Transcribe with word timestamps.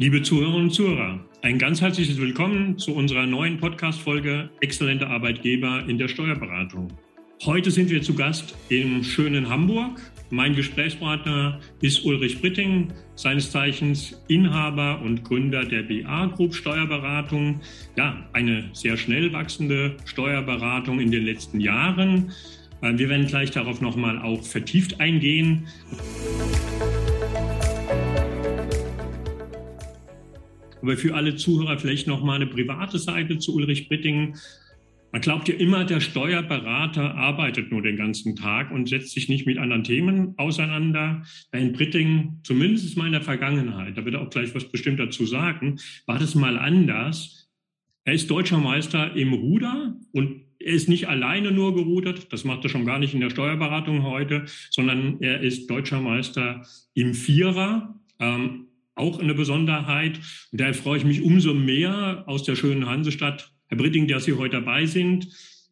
Liebe 0.00 0.22
Zuhörerinnen 0.22 0.62
und 0.62 0.70
Zuhörer, 0.70 1.20
ein 1.42 1.58
ganz 1.58 1.82
herzliches 1.82 2.18
Willkommen 2.18 2.78
zu 2.78 2.94
unserer 2.94 3.26
neuen 3.26 3.58
Podcast-Folge 3.58 4.48
Exzellente 4.62 5.06
Arbeitgeber 5.06 5.84
in 5.86 5.98
der 5.98 6.08
Steuerberatung. 6.08 6.88
Heute 7.44 7.70
sind 7.70 7.90
wir 7.90 8.00
zu 8.00 8.14
Gast 8.14 8.56
im 8.70 9.04
schönen 9.04 9.50
Hamburg. 9.50 10.00
Mein 10.30 10.54
Gesprächspartner 10.54 11.60
ist 11.82 12.02
Ulrich 12.06 12.40
Britting, 12.40 12.94
seines 13.14 13.50
Zeichens 13.50 14.18
Inhaber 14.28 15.02
und 15.02 15.22
Gründer 15.22 15.66
der 15.66 15.82
BA 15.82 16.28
Group 16.28 16.54
Steuerberatung. 16.54 17.60
Ja, 17.98 18.26
eine 18.32 18.70
sehr 18.72 18.96
schnell 18.96 19.34
wachsende 19.34 19.98
Steuerberatung 20.06 20.98
in 20.98 21.10
den 21.10 21.26
letzten 21.26 21.60
Jahren. 21.60 22.32
Äh, 22.80 22.96
wir 22.96 23.10
werden 23.10 23.26
gleich 23.26 23.50
darauf 23.50 23.82
nochmal 23.82 24.16
auch 24.16 24.42
vertieft 24.42 24.98
eingehen. 24.98 25.68
Aber 30.82 30.96
für 30.96 31.14
alle 31.14 31.36
Zuhörer 31.36 31.78
vielleicht 31.78 32.06
noch 32.06 32.22
mal 32.22 32.36
eine 32.36 32.46
private 32.46 32.98
Seite 32.98 33.38
zu 33.38 33.54
Ulrich 33.54 33.88
Britting. 33.88 34.36
Man 35.12 35.22
glaubt 35.22 35.48
ja 35.48 35.54
immer, 35.56 35.84
der 35.84 36.00
Steuerberater 36.00 37.16
arbeitet 37.16 37.72
nur 37.72 37.82
den 37.82 37.96
ganzen 37.96 38.36
Tag 38.36 38.70
und 38.70 38.88
setzt 38.88 39.12
sich 39.12 39.28
nicht 39.28 39.46
mit 39.46 39.58
anderen 39.58 39.82
Themen 39.82 40.34
auseinander. 40.38 41.22
Bei 41.50 41.64
Britting, 41.68 42.38
zumindest 42.44 42.96
mal 42.96 43.06
in 43.06 43.12
der 43.12 43.22
Vergangenheit, 43.22 43.98
da 43.98 44.04
wird 44.04 44.14
er 44.14 44.22
auch 44.22 44.30
gleich 44.30 44.54
was 44.54 44.70
bestimmt 44.70 45.00
dazu 45.00 45.26
sagen, 45.26 45.78
war 46.06 46.18
das 46.18 46.34
mal 46.34 46.58
anders. 46.58 47.50
Er 48.04 48.14
ist 48.14 48.30
deutscher 48.30 48.58
Meister 48.58 49.14
im 49.16 49.32
Ruder 49.32 49.96
und 50.12 50.42
er 50.60 50.74
ist 50.74 50.88
nicht 50.88 51.08
alleine 51.08 51.50
nur 51.52 51.74
gerudert, 51.74 52.32
das 52.32 52.44
macht 52.44 52.64
er 52.64 52.70
schon 52.70 52.84
gar 52.84 52.98
nicht 52.98 53.14
in 53.14 53.20
der 53.20 53.30
Steuerberatung 53.30 54.02
heute, 54.02 54.44
sondern 54.70 55.16
er 55.20 55.40
ist 55.40 55.68
deutscher 55.68 56.00
Meister 56.00 56.62
im 56.94 57.14
Vierer. 57.14 57.98
Ähm, 58.18 58.66
auch 59.00 59.18
eine 59.18 59.34
Besonderheit. 59.34 60.20
Und 60.52 60.60
daher 60.60 60.74
freue 60.74 60.98
ich 60.98 61.04
mich 61.04 61.22
umso 61.22 61.54
mehr 61.54 62.24
aus 62.26 62.44
der 62.44 62.54
schönen 62.54 62.86
Hansestadt, 62.86 63.52
Herr 63.66 63.78
Britting, 63.78 64.06
dass 64.06 64.24
Sie 64.24 64.34
heute 64.34 64.58
dabei 64.58 64.86
sind. 64.86 65.28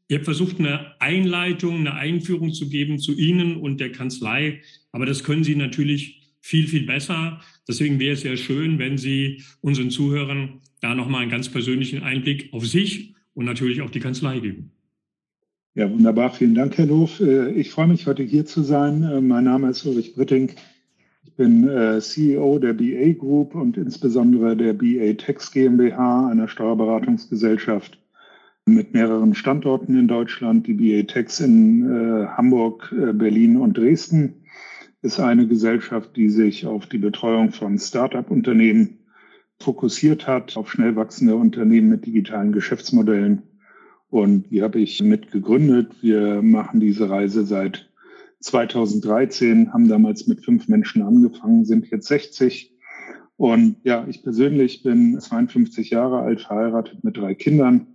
Ihr 0.09 0.17
habt 0.17 0.25
versucht, 0.25 0.59
eine 0.59 1.01
Einleitung, 1.01 1.81
eine 1.81 1.95
Einführung 1.95 2.53
zu 2.53 2.69
geben 2.69 2.99
zu 2.99 3.17
Ihnen 3.17 3.57
und 3.57 3.79
der 3.79 3.93
Kanzlei. 3.93 4.63
Aber 4.91 5.05
das 5.05 5.23
können 5.23 5.45
Sie 5.45 5.55
natürlich 5.55 6.33
viel, 6.41 6.67
viel 6.67 6.87
besser. 6.87 7.41
Deswegen 7.69 8.01
wäre 8.01 8.15
es 8.15 8.23
sehr 8.23 8.39
schön, 8.39 8.79
wenn 8.79 8.97
Sie 8.97 9.43
unseren 9.61 9.91
Zuhörern 9.91 10.61
da 10.81 10.95
nochmal 10.95 11.23
einen 11.23 11.31
ganz 11.31 11.49
persönlichen 11.51 12.03
Einblick 12.03 12.53
auf 12.53 12.67
sich 12.67 13.15
und 13.35 13.45
natürlich 13.45 13.83
auch 13.83 13.91
die 13.91 14.01
Kanzlei 14.01 14.39
geben. 14.41 14.71
Ja, 15.75 15.91
wunderbar. 15.91 16.33
Vielen 16.33 16.55
Dank, 16.55 16.79
Herr 16.79 16.87
Loof. 16.87 17.21
Äh, 17.21 17.53
ich 17.53 17.71
freue 17.71 17.87
mich, 17.87 18.07
heute 18.07 18.23
hier 18.23 18.47
zu 18.47 18.63
sein. 18.63 19.03
Äh, 19.03 19.21
mein 19.21 19.45
Name 19.45 19.71
ist 19.71 19.85
Ulrich 19.85 20.15
Britting. 20.15 20.53
Bin 21.39 21.69
äh, 21.69 22.01
CEO 22.01 22.59
der 22.59 22.73
BA 22.73 23.13
Group 23.13 23.55
und 23.55 23.77
insbesondere 23.77 24.57
der 24.57 24.73
BA 24.73 25.13
Tax 25.13 25.53
GmbH, 25.53 26.29
einer 26.29 26.49
Steuerberatungsgesellschaft 26.49 27.97
mit 28.67 28.93
mehreren 28.93 29.37
Standorten 29.37 29.97
in 29.97 30.09
Deutschland. 30.09 30.67
Die 30.67 30.75
BA 30.75 31.07
Tax 31.07 31.39
in 31.39 31.89
äh, 31.89 32.27
Hamburg, 32.27 32.93
äh, 32.93 33.13
Berlin 33.13 33.57
und 33.57 33.79
Dresden 33.79 34.43
ist 35.01 35.21
eine 35.21 35.47
Gesellschaft, 35.47 36.17
die 36.17 36.29
sich 36.29 36.67
auf 36.67 36.87
die 36.87 36.99
Betreuung 36.99 37.53
von 37.53 37.79
Start-up-Unternehmen 37.79 38.99
fokussiert 39.61 40.27
hat, 40.27 40.57
auf 40.57 40.73
schnell 40.73 40.97
wachsende 40.97 41.37
Unternehmen 41.37 41.89
mit 41.89 42.05
digitalen 42.05 42.51
Geschäftsmodellen. 42.51 43.45
Und 44.11 44.51
die 44.51 44.61
habe 44.61 44.81
ich 44.81 45.01
mit 45.05 45.31
gegründet. 45.31 45.93
Wir 46.01 46.43
machen 46.43 46.81
diese 46.81 47.09
Reise 47.09 47.47
seit 47.47 47.88
2013, 48.41 49.73
haben 49.73 49.89
damals 49.89 50.27
mit 50.27 50.45
fünf 50.45 50.69
Menschen 50.69 51.03
angefangen, 51.03 51.65
sind 51.65 51.91
jetzt 51.91 52.07
60. 52.07 52.75
Und 53.37 53.77
ja, 53.85 54.07
ich 54.09 54.23
persönlich 54.23 54.83
bin 54.83 55.19
52 55.21 55.91
Jahre 55.91 56.21
alt, 56.21 56.41
verheiratet 56.41 57.05
mit 57.05 57.17
drei 57.17 57.35
Kindern. 57.35 57.87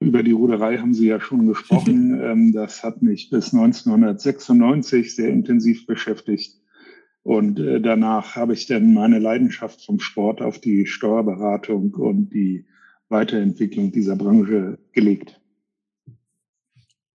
Über 0.00 0.22
die 0.22 0.32
Ruderei 0.32 0.78
haben 0.78 0.94
Sie 0.94 1.06
ja 1.06 1.20
schon 1.20 1.46
gesprochen. 1.46 2.08
Ähm, 2.20 2.52
das 2.52 2.84
hat 2.84 3.02
mich 3.02 3.30
bis 3.30 3.54
1996 3.54 5.14
sehr 5.14 5.30
intensiv 5.30 5.86
beschäftigt. 5.86 6.60
Und 7.22 7.58
äh, 7.58 7.80
danach 7.80 8.36
habe 8.36 8.52
ich 8.52 8.66
dann 8.66 8.92
meine 8.92 9.18
Leidenschaft 9.18 9.84
vom 9.84 10.00
Sport 10.00 10.42
auf 10.42 10.58
die 10.58 10.86
Steuerberatung 10.86 11.94
und 11.94 12.30
die 12.30 12.66
Weiterentwicklung 13.08 13.92
dieser 13.92 14.16
Branche 14.16 14.78
gelegt. 14.92 15.40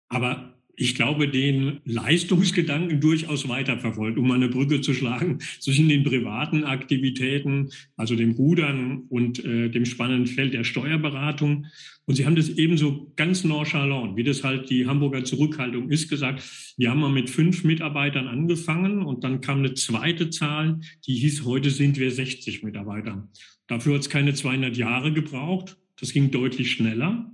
Aber 0.09 0.52
ich 0.83 0.97
glaube, 0.97 1.29
den 1.29 1.79
Leistungsgedanken 1.85 3.01
durchaus 3.01 3.49
weiterverfolgt, 3.49 4.19
um 4.19 4.33
eine 4.33 4.49
Brücke 4.49 4.81
zu 4.81 4.95
schlagen 4.95 5.39
zwischen 5.61 5.89
den 5.89 6.03
privaten 6.03 6.65
Aktivitäten, 6.65 7.71
also 7.97 8.17
dem 8.17 8.33
Rudern 8.33 9.05
und 9.09 9.45
äh, 9.45 9.69
dem 9.69 9.85
spannenden 9.85 10.27
Feld 10.27 10.55
der 10.55 10.65
Steuerberatung. 10.65 11.67
Und 12.05 12.17
Sie 12.17 12.27
haben 12.27 12.35
das 12.35 12.49
ebenso 12.49 13.13
ganz 13.15 13.45
nonchalant, 13.45 14.17
wie 14.17 14.25
das 14.25 14.43
halt 14.43 14.71
die 14.71 14.89
Hamburger 14.89 15.23
Zurückhaltung 15.23 15.89
ist, 15.89 16.09
gesagt, 16.09 16.43
wir 16.77 16.91
haben 16.91 16.99
mal 16.99 17.13
mit 17.13 17.31
fünf 17.31 17.63
Mitarbeitern 17.63 18.27
angefangen 18.27 19.03
und 19.03 19.23
dann 19.23 19.41
kam 19.41 19.59
eine 19.59 19.75
zweite 19.75 20.31
Zahl, 20.31 20.81
die 21.07 21.15
hieß, 21.15 21.45
heute 21.45 21.71
sind 21.71 21.97
wir 21.97 22.11
60 22.11 22.65
Mitarbeiter. 22.65 23.29
Dafür 23.69 23.95
hat 23.95 24.01
es 24.01 24.11
keine 24.11 24.35
200 24.35 24.77
Jahre 24.77 25.13
gebraucht. 25.13 25.77
Das 26.01 26.13
ging 26.13 26.33
deutlich 26.33 26.73
schneller. 26.73 27.33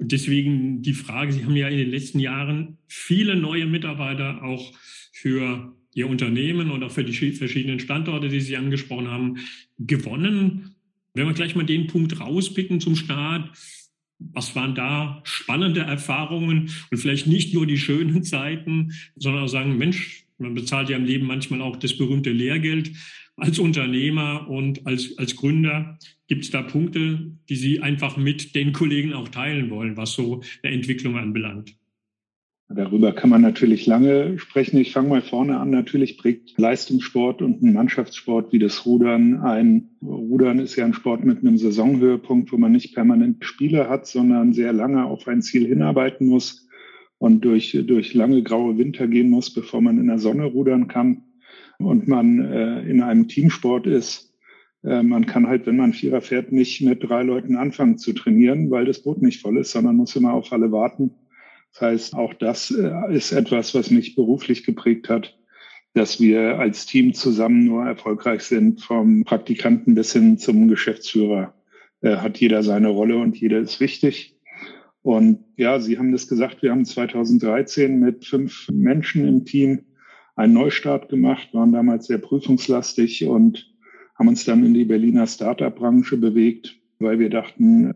Und 0.00 0.12
deswegen 0.12 0.80
die 0.80 0.94
Frage, 0.94 1.32
Sie 1.32 1.44
haben 1.44 1.54
ja 1.54 1.68
in 1.68 1.76
den 1.76 1.90
letzten 1.90 2.20
Jahren 2.20 2.78
viele 2.88 3.36
neue 3.36 3.66
Mitarbeiter 3.66 4.42
auch 4.42 4.72
für 5.12 5.76
Ihr 5.92 6.08
Unternehmen 6.08 6.70
und 6.70 6.82
auch 6.82 6.90
für 6.90 7.04
die 7.04 7.12
verschiedenen 7.12 7.80
Standorte, 7.80 8.28
die 8.28 8.40
Sie 8.40 8.56
angesprochen 8.56 9.08
haben, 9.08 9.36
gewonnen. 9.78 10.74
Wenn 11.12 11.26
wir 11.26 11.34
gleich 11.34 11.54
mal 11.54 11.66
den 11.66 11.86
Punkt 11.86 12.18
rauspicken 12.18 12.80
zum 12.80 12.96
Start, 12.96 13.50
was 14.18 14.56
waren 14.56 14.74
da 14.74 15.20
spannende 15.24 15.80
Erfahrungen 15.80 16.70
und 16.90 16.98
vielleicht 16.98 17.26
nicht 17.26 17.52
nur 17.52 17.66
die 17.66 17.78
schönen 17.78 18.22
Zeiten, 18.22 18.92
sondern 19.16 19.44
auch 19.44 19.48
sagen, 19.48 19.76
Mensch, 19.76 20.24
man 20.38 20.54
bezahlt 20.54 20.88
ja 20.88 20.96
im 20.96 21.04
Leben 21.04 21.26
manchmal 21.26 21.60
auch 21.60 21.76
das 21.76 21.94
berühmte 21.94 22.30
Lehrgeld 22.30 22.92
als 23.40 23.58
Unternehmer 23.58 24.48
und 24.48 24.86
als, 24.86 25.16
als 25.18 25.36
Gründer. 25.36 25.98
Gibt 26.28 26.44
es 26.44 26.50
da 26.50 26.62
Punkte, 26.62 27.32
die 27.48 27.56
Sie 27.56 27.80
einfach 27.80 28.16
mit 28.16 28.54
den 28.54 28.72
Kollegen 28.72 29.14
auch 29.14 29.28
teilen 29.28 29.70
wollen, 29.70 29.96
was 29.96 30.12
so 30.12 30.42
eine 30.62 30.74
Entwicklung 30.74 31.16
anbelangt? 31.16 31.74
Darüber 32.72 33.12
kann 33.12 33.30
man 33.30 33.42
natürlich 33.42 33.86
lange 33.86 34.38
sprechen. 34.38 34.78
Ich 34.78 34.92
fange 34.92 35.08
mal 35.08 35.22
vorne 35.22 35.58
an. 35.58 35.70
Natürlich 35.70 36.18
prägt 36.18 36.56
Leistungssport 36.56 37.42
und 37.42 37.62
ein 37.62 37.72
Mannschaftssport 37.72 38.52
wie 38.52 38.60
das 38.60 38.86
Rudern 38.86 39.40
ein. 39.40 39.88
Rudern 40.00 40.60
ist 40.60 40.76
ja 40.76 40.84
ein 40.84 40.94
Sport 40.94 41.24
mit 41.24 41.38
einem 41.38 41.58
Saisonhöhepunkt, 41.58 42.52
wo 42.52 42.58
man 42.58 42.70
nicht 42.70 42.94
permanent 42.94 43.44
Spiele 43.44 43.88
hat, 43.88 44.06
sondern 44.06 44.52
sehr 44.52 44.72
lange 44.72 45.04
auf 45.04 45.26
ein 45.26 45.42
Ziel 45.42 45.66
hinarbeiten 45.66 46.28
muss 46.28 46.68
und 47.18 47.44
durch, 47.44 47.76
durch 47.88 48.14
lange 48.14 48.44
graue 48.44 48.78
Winter 48.78 49.08
gehen 49.08 49.30
muss, 49.30 49.52
bevor 49.52 49.80
man 49.80 49.98
in 49.98 50.06
der 50.06 50.20
Sonne 50.20 50.44
rudern 50.44 50.86
kann 50.86 51.24
und 51.80 52.08
man 52.08 52.40
äh, 52.40 52.82
in 52.82 53.02
einem 53.02 53.28
Teamsport 53.28 53.86
ist 53.86 54.30
äh, 54.82 55.02
man 55.02 55.26
kann 55.26 55.46
halt, 55.46 55.66
wenn 55.66 55.76
man 55.76 55.92
Vierer 55.92 56.20
fährt, 56.20 56.52
nicht 56.52 56.80
mit 56.80 57.02
drei 57.02 57.22
Leuten 57.22 57.56
anfangen 57.56 57.98
zu 57.98 58.12
trainieren, 58.12 58.70
weil 58.70 58.84
das 58.84 59.02
Boot 59.02 59.22
nicht 59.22 59.40
voll 59.40 59.58
ist, 59.58 59.72
sondern 59.72 59.96
muss 59.96 60.16
immer 60.16 60.32
auf 60.32 60.52
alle 60.52 60.72
warten. 60.72 61.12
Das 61.72 61.82
heißt, 61.82 62.14
auch 62.14 62.34
das 62.34 62.70
äh, 62.70 63.14
ist 63.14 63.32
etwas, 63.32 63.74
was 63.74 63.90
mich 63.90 64.16
beruflich 64.16 64.64
geprägt 64.64 65.08
hat, 65.08 65.38
dass 65.94 66.20
wir 66.20 66.58
als 66.58 66.86
Team 66.86 67.14
zusammen 67.14 67.64
nur 67.64 67.84
erfolgreich 67.84 68.42
sind, 68.42 68.80
vom 68.80 69.24
Praktikanten 69.24 69.94
bis 69.94 70.12
hin 70.12 70.38
zum 70.38 70.68
Geschäftsführer 70.68 71.54
äh, 72.00 72.16
hat 72.16 72.38
jeder 72.38 72.62
seine 72.62 72.88
Rolle 72.88 73.18
und 73.18 73.36
jeder 73.36 73.58
ist 73.58 73.80
wichtig. 73.80 74.36
Und 75.02 75.44
ja, 75.56 75.80
Sie 75.80 75.98
haben 75.98 76.12
das 76.12 76.28
gesagt, 76.28 76.62
wir 76.62 76.72
haben 76.72 76.84
2013 76.84 77.98
mit 77.98 78.26
fünf 78.26 78.68
Menschen 78.70 79.26
im 79.26 79.44
Team 79.44 79.84
einen 80.36 80.54
Neustart 80.54 81.08
gemacht, 81.08 81.48
waren 81.52 81.72
damals 81.72 82.06
sehr 82.06 82.18
prüfungslastig 82.18 83.26
und 83.26 83.70
haben 84.18 84.28
uns 84.28 84.44
dann 84.44 84.64
in 84.64 84.74
die 84.74 84.84
Berliner 84.84 85.26
Startup-Branche 85.26 86.16
bewegt, 86.16 86.76
weil 86.98 87.18
wir 87.18 87.30
dachten, 87.30 87.94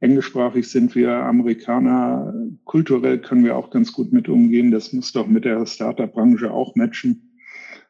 englischsprachig 0.00 0.68
sind 0.68 0.94
wir 0.94 1.12
Amerikaner, 1.12 2.34
kulturell 2.64 3.18
können 3.20 3.44
wir 3.44 3.56
auch 3.56 3.70
ganz 3.70 3.92
gut 3.92 4.12
mit 4.12 4.28
umgehen. 4.28 4.70
Das 4.70 4.92
muss 4.92 5.12
doch 5.12 5.26
mit 5.26 5.44
der 5.44 5.64
Startup-Branche 5.66 6.50
auch 6.50 6.74
matchen. 6.74 7.36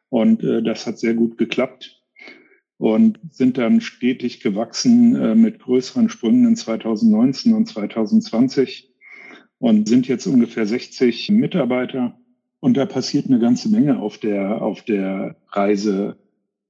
Und 0.09 0.43
äh, 0.43 0.61
das 0.61 0.85
hat 0.85 0.99
sehr 0.99 1.13
gut 1.13 1.37
geklappt 1.37 2.01
und 2.77 3.19
sind 3.29 3.57
dann 3.57 3.79
stetig 3.79 4.41
gewachsen 4.41 5.15
äh, 5.15 5.35
mit 5.35 5.59
größeren 5.59 6.09
Sprüngen 6.09 6.45
in 6.47 6.55
2019 6.55 7.53
und 7.53 7.67
2020 7.67 8.91
und 9.59 9.87
sind 9.87 10.07
jetzt 10.07 10.25
ungefähr 10.27 10.65
60 10.65 11.29
Mitarbeiter. 11.29 12.19
Und 12.61 12.77
da 12.77 12.85
passiert 12.85 13.25
eine 13.25 13.39
ganze 13.39 13.69
Menge 13.69 13.99
auf 13.99 14.17
der, 14.17 14.61
auf 14.61 14.83
der 14.83 15.35
Reise 15.49 16.15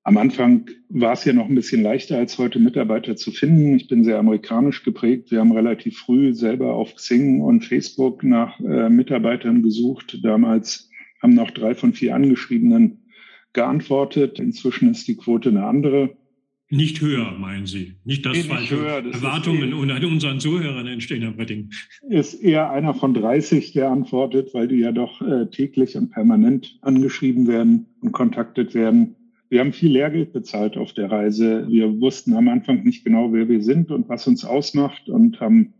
am 0.03 0.17
Anfang 0.17 0.67
war 0.89 1.13
es 1.13 1.25
ja 1.25 1.33
noch 1.33 1.47
ein 1.47 1.53
bisschen 1.53 1.83
leichter 1.83 2.17
als 2.17 2.39
heute 2.39 2.57
Mitarbeiter 2.57 3.15
zu 3.15 3.31
finden. 3.31 3.75
Ich 3.75 3.87
bin 3.87 4.03
sehr 4.03 4.17
amerikanisch 4.17 4.83
geprägt. 4.83 5.29
Wir 5.29 5.39
haben 5.39 5.51
relativ 5.51 5.99
früh 5.99 6.33
selber 6.33 6.73
auf 6.73 6.95
Xing 6.95 7.41
und 7.41 7.65
Facebook 7.65 8.23
nach 8.23 8.59
äh, 8.59 8.89
Mitarbeitern 8.89 9.61
gesucht. 9.61 10.19
Damals 10.23 10.89
haben 11.21 11.35
noch 11.35 11.51
drei 11.51 11.75
von 11.75 11.93
vier 11.93 12.15
Angeschriebenen 12.15 13.05
geantwortet. 13.53 14.39
Inzwischen 14.39 14.89
ist 14.89 15.07
die 15.07 15.17
Quote 15.17 15.49
eine 15.49 15.65
andere. 15.65 16.17
Nicht 16.71 17.01
höher, 17.01 17.33
meinen 17.37 17.65
Sie? 17.65 17.95
Nicht, 18.05 18.25
dass 18.25 18.37
nee, 18.37 18.43
falsche 18.43 18.77
höher, 18.77 19.01
das 19.01 19.15
Erwartungen 19.15 19.73
unter 19.73 20.07
unseren 20.07 20.39
Zuhörern 20.39 20.87
entstehen, 20.87 21.21
Herr 21.21 21.31
Bretting. 21.31 21.69
Ist 22.07 22.35
eher 22.35 22.71
einer 22.71 22.93
von 22.93 23.13
30, 23.13 23.73
der 23.73 23.89
antwortet, 23.89 24.53
weil 24.53 24.69
die 24.69 24.77
ja 24.77 24.93
doch 24.93 25.21
äh, 25.21 25.47
täglich 25.47 25.97
und 25.97 26.11
permanent 26.11 26.79
angeschrieben 26.81 27.47
werden 27.47 27.87
und 27.99 28.13
kontaktet 28.13 28.73
werden. 28.73 29.17
Wir 29.49 29.59
haben 29.59 29.73
viel 29.73 29.91
Lehrgeld 29.91 30.31
bezahlt 30.31 30.77
auf 30.77 30.93
der 30.93 31.11
Reise. 31.11 31.67
Wir 31.67 31.99
wussten 31.99 32.35
am 32.35 32.47
Anfang 32.47 32.83
nicht 32.83 33.03
genau, 33.03 33.33
wer 33.33 33.49
wir 33.49 33.61
sind 33.61 33.91
und 33.91 34.07
was 34.07 34.25
uns 34.25 34.45
ausmacht 34.45 35.09
und 35.09 35.41
haben 35.41 35.73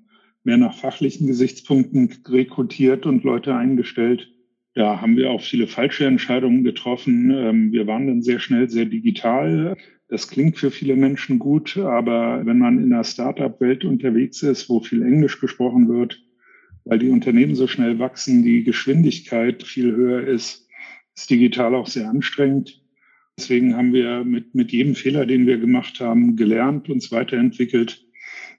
mehr 0.44 0.58
nach 0.58 0.76
fachlichen 0.76 1.26
Gesichtspunkten 1.26 2.10
rekrutiert 2.28 3.06
und 3.06 3.24
Leute 3.24 3.56
eingestellt. 3.56 4.30
Da 4.74 5.02
haben 5.02 5.18
wir 5.18 5.32
auch 5.32 5.42
viele 5.42 5.68
falsche 5.68 6.06
Entscheidungen 6.06 6.64
getroffen. 6.64 7.32
Ähm, 7.32 7.72
wir 7.72 7.88
waren 7.88 8.08
dann 8.08 8.22
sehr 8.22 8.40
schnell 8.40 8.70
sehr 8.70 8.86
digital. 8.86 9.76
Das 10.08 10.28
klingt 10.28 10.58
für 10.58 10.72
viele 10.72 10.96
Menschen 10.96 11.40
gut, 11.40 11.78
aber 11.78 12.46
wenn 12.46 12.58
man 12.58 12.82
in 12.82 12.90
der 12.90 13.04
Startup-Welt 13.04 13.86
unterwegs 13.86 14.44
ist, 14.44 14.70
wo 14.70 14.80
viel 14.80 15.04
Englisch 15.04 15.40
gesprochen 15.40 15.90
wird, 15.90 16.22
weil 16.86 17.00
die 17.00 17.10
Unternehmen 17.10 17.56
so 17.56 17.68
schnell 17.68 18.00
wachsen, 18.00 18.44
die 18.44 18.64
Geschwindigkeit 18.64 19.64
viel 19.64 19.96
höher 19.96 20.28
ist, 20.28 20.68
ist 21.16 21.30
digital 21.30 21.76
auch 21.76 21.88
sehr 21.88 22.10
anstrengend. 22.10 22.82
Deswegen 23.38 23.76
haben 23.76 23.94
wir 23.94 24.24
mit, 24.24 24.56
mit 24.56 24.72
jedem 24.72 24.96
Fehler, 24.96 25.26
den 25.26 25.48
wir 25.48 25.58
gemacht 25.58 26.00
haben, 26.00 26.36
gelernt, 26.36 26.90
uns 26.90 27.12
weiterentwickelt 27.12 28.06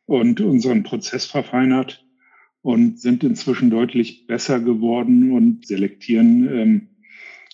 und 0.06 0.40
unseren 0.40 0.82
Prozess 0.82 1.26
verfeinert 1.26 2.04
und 2.62 3.00
sind 3.00 3.24
inzwischen 3.24 3.70
deutlich 3.70 4.26
besser 4.26 4.60
geworden 4.60 5.32
und 5.32 5.66
selektieren 5.66 6.48
ähm, 6.48 6.88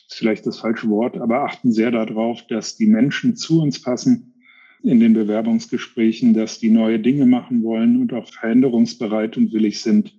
ist 0.08 0.19
vielleicht 0.19 0.46
das 0.46 0.60
falsche 0.60 0.88
Wort, 0.88 1.19
aber 1.19 1.44
achten 1.44 1.72
sehr 1.72 1.90
darauf, 1.90 2.46
dass 2.46 2.76
die 2.76 2.87
Menschen 2.87 3.37
zu 3.37 3.60
uns 3.60 3.81
passen 3.82 4.34
in 4.82 5.00
den 5.00 5.12
Bewerbungsgesprächen, 5.12 6.34
dass 6.34 6.58
die 6.58 6.70
neue 6.70 6.99
Dinge 6.99 7.26
machen 7.26 7.62
wollen 7.62 8.00
und 8.00 8.12
auch 8.12 8.28
veränderungsbereit 8.28 9.37
und 9.37 9.52
willig 9.52 9.81
sind, 9.81 10.16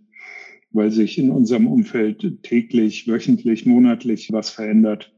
weil 0.72 0.92
sich 0.92 1.18
in 1.18 1.32
unserem 1.32 1.66
Umfeld 1.66 2.44
täglich, 2.44 3.08
wöchentlich, 3.08 3.66
monatlich 3.66 4.32
was 4.32 4.50
verändert. 4.50 5.16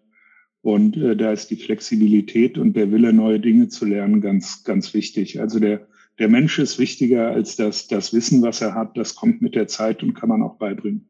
Und 0.61 0.95
äh, 0.95 1.17
da 1.17 1.31
ist 1.31 1.47
die 1.47 1.55
Flexibilität 1.55 2.57
und 2.57 2.75
der 2.75 2.91
Wille, 2.91 3.13
neue 3.13 3.39
Dinge 3.39 3.67
zu 3.67 3.85
lernen, 3.85 4.21
ganz, 4.21 4.63
ganz 4.63 4.93
wichtig. 4.93 5.41
Also 5.41 5.59
der, 5.59 5.87
der 6.19 6.27
Mensch 6.27 6.59
ist 6.59 6.79
wichtiger 6.79 7.31
als 7.31 7.55
das, 7.55 7.87
das 7.87 8.13
Wissen, 8.13 8.41
was 8.41 8.61
er 8.61 8.75
hat. 8.75 8.97
Das 8.97 9.15
kommt 9.15 9.41
mit 9.41 9.55
der 9.55 9.67
Zeit 9.67 10.03
und 10.03 10.13
kann 10.13 10.29
man 10.29 10.43
auch 10.43 10.57
beibringen. 10.57 11.07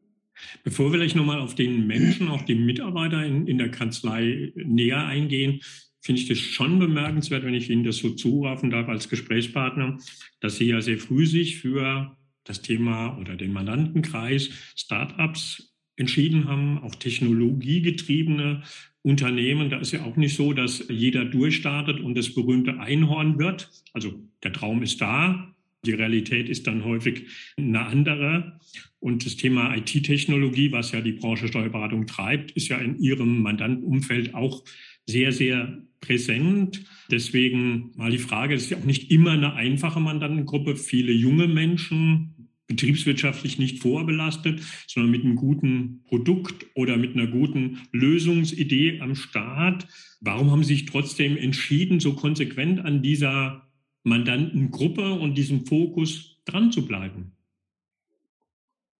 Bevor 0.64 0.86
wir 0.86 0.98
vielleicht 0.98 1.16
nochmal 1.16 1.40
auf 1.40 1.54
den 1.54 1.86
Menschen, 1.86 2.28
auch 2.28 2.42
die 2.42 2.54
Mitarbeiter 2.54 3.24
in, 3.24 3.46
in 3.46 3.58
der 3.58 3.70
Kanzlei 3.70 4.52
näher 4.56 5.04
eingehen, 5.04 5.60
finde 6.00 6.20
ich 6.20 6.28
das 6.28 6.38
schon 6.38 6.78
bemerkenswert, 6.78 7.44
wenn 7.44 7.54
ich 7.54 7.70
Ihnen 7.70 7.84
das 7.84 7.98
so 7.98 8.10
zurufen 8.10 8.70
darf 8.70 8.88
als 8.88 9.08
Gesprächspartner, 9.08 9.98
dass 10.40 10.56
Sie 10.56 10.66
ja 10.66 10.80
sehr 10.80 10.98
früh 10.98 11.26
sich 11.26 11.58
für 11.58 12.16
das 12.44 12.62
Thema 12.62 13.18
oder 13.18 13.36
den 13.36 13.52
Mandantenkreis 13.52 14.50
Startups 14.74 15.74
entschieden 15.96 16.48
haben, 16.48 16.78
auch 16.82 16.94
technologiegetriebene 16.96 18.62
Unternehmen. 19.02 19.70
Da 19.70 19.78
ist 19.78 19.92
ja 19.92 20.04
auch 20.04 20.16
nicht 20.16 20.34
so, 20.34 20.52
dass 20.52 20.88
jeder 20.88 21.24
durchstartet 21.24 22.00
und 22.00 22.16
das 22.16 22.34
berühmte 22.34 22.80
Einhorn 22.80 23.38
wird. 23.38 23.70
Also 23.92 24.28
der 24.42 24.52
Traum 24.52 24.82
ist 24.82 25.00
da, 25.00 25.52
die 25.84 25.92
Realität 25.92 26.48
ist 26.48 26.66
dann 26.66 26.84
häufig 26.84 27.26
eine 27.56 27.86
andere. 27.86 28.60
Und 29.00 29.26
das 29.26 29.36
Thema 29.36 29.74
IT-Technologie, 29.76 30.70
was 30.70 30.92
ja 30.92 31.00
die 31.00 31.12
Branche 31.12 31.48
Steuerberatung 31.48 32.06
treibt, 32.06 32.52
ist 32.52 32.68
ja 32.68 32.78
in 32.78 32.98
Ihrem 33.00 33.42
Mandantenumfeld 33.42 34.34
auch 34.34 34.62
sehr, 35.06 35.32
sehr 35.32 35.82
präsent. 36.00 36.84
Deswegen 37.10 37.90
mal 37.96 38.12
die 38.12 38.18
Frage, 38.18 38.54
es 38.54 38.64
ist 38.64 38.70
ja 38.70 38.76
auch 38.78 38.84
nicht 38.84 39.10
immer 39.10 39.32
eine 39.32 39.54
einfache 39.54 39.98
Mandantengruppe. 39.98 40.76
Viele 40.76 41.12
junge 41.12 41.48
Menschen, 41.48 42.48
betriebswirtschaftlich 42.68 43.58
nicht 43.58 43.80
vorbelastet, 43.80 44.62
sondern 44.86 45.10
mit 45.10 45.24
einem 45.24 45.34
guten 45.34 46.02
Produkt 46.04 46.66
oder 46.74 46.96
mit 46.96 47.14
einer 47.14 47.26
guten 47.26 47.80
Lösungsidee 47.90 49.00
am 49.00 49.16
Start. 49.16 49.88
Warum 50.20 50.52
haben 50.52 50.62
Sie 50.62 50.74
sich 50.74 50.86
trotzdem 50.86 51.36
entschieden, 51.36 51.98
so 51.98 52.14
konsequent 52.14 52.84
an 52.84 53.02
dieser 53.02 53.68
Mandantengruppe 54.04 55.12
und 55.14 55.36
diesem 55.36 55.66
Fokus 55.66 56.36
dran 56.44 56.72
zu 56.72 56.86
bleiben? 56.86 57.32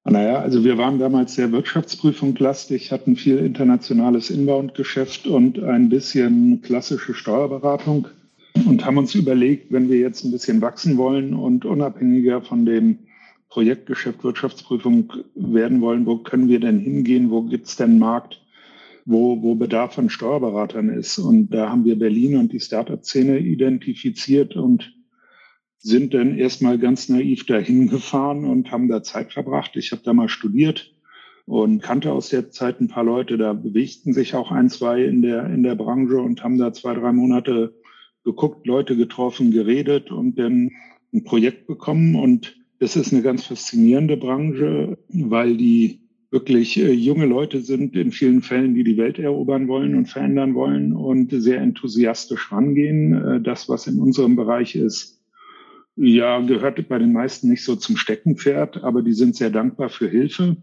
Naja, 0.05 0.41
also 0.41 0.65
wir 0.65 0.79
waren 0.79 0.99
damals 0.99 1.35
sehr 1.35 1.53
wirtschaftsprüfungslastig, 1.53 2.91
hatten 2.91 3.15
viel 3.15 3.39
internationales 3.39 4.31
Inbound-Geschäft 4.31 5.29
und 5.29 5.63
ein 5.63 5.89
bisschen 5.89 6.61
klassische 6.61 7.15
Steuerberatung 7.15 8.09
und 8.67 8.85
haben 8.85 8.99
uns 8.99 9.15
überlegt, 9.15 9.71
wenn 9.71 9.89
wir 9.89 9.99
jetzt 9.99 10.25
ein 10.25 10.33
bisschen 10.33 10.61
wachsen 10.61 10.97
wollen 10.97 11.35
und 11.35 11.65
unabhängiger 11.65 12.43
von 12.43 12.67
dem 12.67 12.99
Projektgeschäft 13.49 14.25
Wirtschaftsprüfung 14.25 15.13
werden 15.35 15.81
wollen, 15.81 16.05
wo 16.05 16.17
können 16.17 16.49
wir 16.49 16.59
denn 16.59 16.79
hingehen, 16.79 17.31
wo 17.31 17.43
gibt 17.43 17.67
es 17.67 17.77
denn 17.77 17.99
Markt, 17.99 18.42
wo, 19.05 19.43
wo 19.43 19.55
Bedarf 19.55 19.99
an 19.99 20.11
Steuerberatern 20.11 20.89
ist. 20.89 21.19
Und 21.19 21.51
da 21.51 21.69
haben 21.69 21.85
wir 21.85 21.99
Berlin 21.99 22.37
und 22.37 22.53
die 22.53 22.61
Startup-Szene 22.61 23.39
identifiziert 23.39 24.57
und 24.57 24.93
sind 25.79 26.15
dann 26.15 26.39
erstmal 26.39 26.79
ganz 26.79 27.09
naiv 27.09 27.45
dahin 27.47 27.89
gefahren 27.89 28.45
und 28.45 28.71
haben 28.71 28.89
da 28.89 29.03
Zeit 29.03 29.33
verbracht. 29.33 29.73
Ich 29.75 29.91
habe 29.91 30.03
da 30.05 30.13
mal 30.13 30.29
studiert 30.29 30.95
und 31.45 31.83
kannte 31.83 32.13
aus 32.13 32.29
der 32.29 32.51
Zeit 32.51 32.81
ein 32.81 32.89
paar 32.89 33.05
Leute. 33.05 33.37
Da 33.37 33.53
bewegten 33.53 34.13
sich 34.13 34.35
auch 34.35 34.53
ein, 34.53 34.71
zwei 34.71 35.05
in 35.05 35.23
der, 35.23 35.47
in 35.47 35.65
der 35.65 35.75
Branche 35.75 36.19
und 36.19 36.45
haben 36.45 36.59
da 36.59 36.73
zwei, 36.73 36.95
drei 36.95 37.13
Monate 37.13 37.75
geguckt, 38.25 38.67
Leute 38.67 38.97
getroffen, 38.97 39.51
geredet 39.51 40.13
und 40.13 40.39
dann 40.39 40.71
ein 41.13 41.25
Projekt 41.25 41.67
bekommen. 41.67 42.15
Und 42.15 42.57
das 42.79 42.95
ist 42.95 43.13
eine 43.13 43.23
ganz 43.23 43.47
faszinierende 43.47 44.17
Branche, 44.17 44.99
weil 45.09 45.57
die 45.57 46.02
wirklich 46.33 46.79
äh, 46.79 46.91
junge 46.91 47.27
Leute 47.27 47.61
sind 47.61 47.95
in 47.95 48.11
vielen 48.11 48.43
Fällen, 48.43 48.75
die 48.75 48.85
die 48.85 48.97
Welt 48.97 49.19
erobern 49.19 49.69
wollen 49.69 49.95
und 49.95 50.07
verändern 50.07 50.55
wollen 50.55 50.95
und 50.95 51.31
sehr 51.31 51.61
enthusiastisch 51.61 52.51
rangehen. 52.51 53.13
Äh, 53.13 53.41
das, 53.43 53.69
was 53.69 53.87
in 53.87 54.01
unserem 54.01 54.35
Bereich 54.35 54.75
ist, 54.75 55.21
ja, 55.95 56.41
gehört 56.41 56.89
bei 56.89 56.99
den 56.99 57.13
meisten 57.13 57.51
nicht 57.51 57.65
so 57.65 57.77
zum 57.77 57.99
Steckenpferd, 57.99 58.83
aber 58.83 59.03
die 59.03 59.13
sind 59.13 59.37
sehr 59.37 59.51
dankbar 59.51 59.91
für 59.91 60.09
Hilfe 60.09 60.57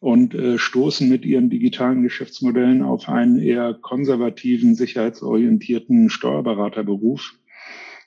und 0.00 0.34
äh, 0.34 0.56
stoßen 0.56 1.08
mit 1.08 1.26
ihren 1.26 1.50
digitalen 1.50 2.02
Geschäftsmodellen 2.02 2.82
auf 2.82 3.08
einen 3.08 3.38
eher 3.38 3.74
konservativen, 3.74 4.74
sicherheitsorientierten 4.74 6.08
Steuerberaterberuf 6.08 7.34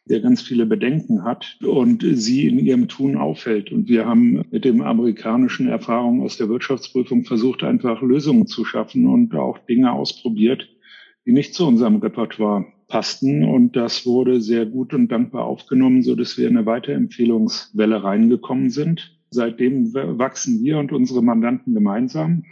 der 0.05 0.21
ganz 0.21 0.41
viele 0.41 0.65
Bedenken 0.65 1.23
hat 1.23 1.57
und 1.63 2.03
sie 2.03 2.47
in 2.47 2.59
ihrem 2.59 2.87
Tun 2.87 3.17
auffällt. 3.17 3.71
Und 3.71 3.89
wir 3.89 4.05
haben 4.05 4.43
mit 4.51 4.63
dem 4.63 4.81
amerikanischen 4.81 5.67
Erfahrungen 5.67 6.21
aus 6.21 6.37
der 6.37 6.47
Wirtschaftsprüfung 6.47 7.25
versucht, 7.25 7.63
einfach 7.63 8.01
Lösungen 8.01 8.45
zu 8.45 8.65
schaffen 8.65 9.07
und 9.07 9.33
auch 9.35 9.57
Dinge 9.57 9.91
ausprobiert, 9.91 10.69
die 11.25 11.31
nicht 11.31 11.55
zu 11.55 11.67
unserem 11.67 11.97
Repertoire 11.97 12.65
passten. 12.87 13.43
Und 13.43 13.75
das 13.75 14.05
wurde 14.05 14.41
sehr 14.41 14.67
gut 14.67 14.93
und 14.93 15.11
dankbar 15.11 15.45
aufgenommen, 15.45 16.03
so 16.03 16.15
dass 16.15 16.37
wir 16.37 16.47
in 16.47 16.57
eine 16.57 16.67
Weiterempfehlungswelle 16.67 18.03
reingekommen 18.03 18.69
sind. 18.69 19.17
Seitdem 19.31 19.93
wachsen 19.93 20.63
wir 20.63 20.77
und 20.77 20.91
unsere 20.91 21.23
Mandanten 21.23 21.73
gemeinsam 21.73 22.43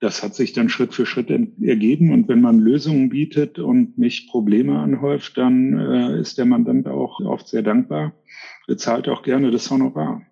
das 0.00 0.22
hat 0.22 0.34
sich 0.34 0.52
dann 0.52 0.68
Schritt 0.68 0.94
für 0.94 1.06
Schritt 1.06 1.30
ergeben. 1.30 2.12
Und 2.12 2.28
wenn 2.28 2.40
man 2.40 2.60
Lösungen 2.60 3.08
bietet 3.08 3.58
und 3.58 3.98
nicht 3.98 4.28
Probleme 4.28 4.78
anhäuft, 4.78 5.36
dann 5.36 5.78
äh, 5.78 6.20
ist 6.20 6.38
der 6.38 6.44
Mandant 6.44 6.86
auch 6.86 7.20
oft 7.20 7.48
sehr 7.48 7.62
dankbar, 7.62 8.14
bezahlt 8.66 9.08
auch 9.08 9.22
gerne 9.22 9.50
das 9.50 9.70
Honorar. 9.70 10.22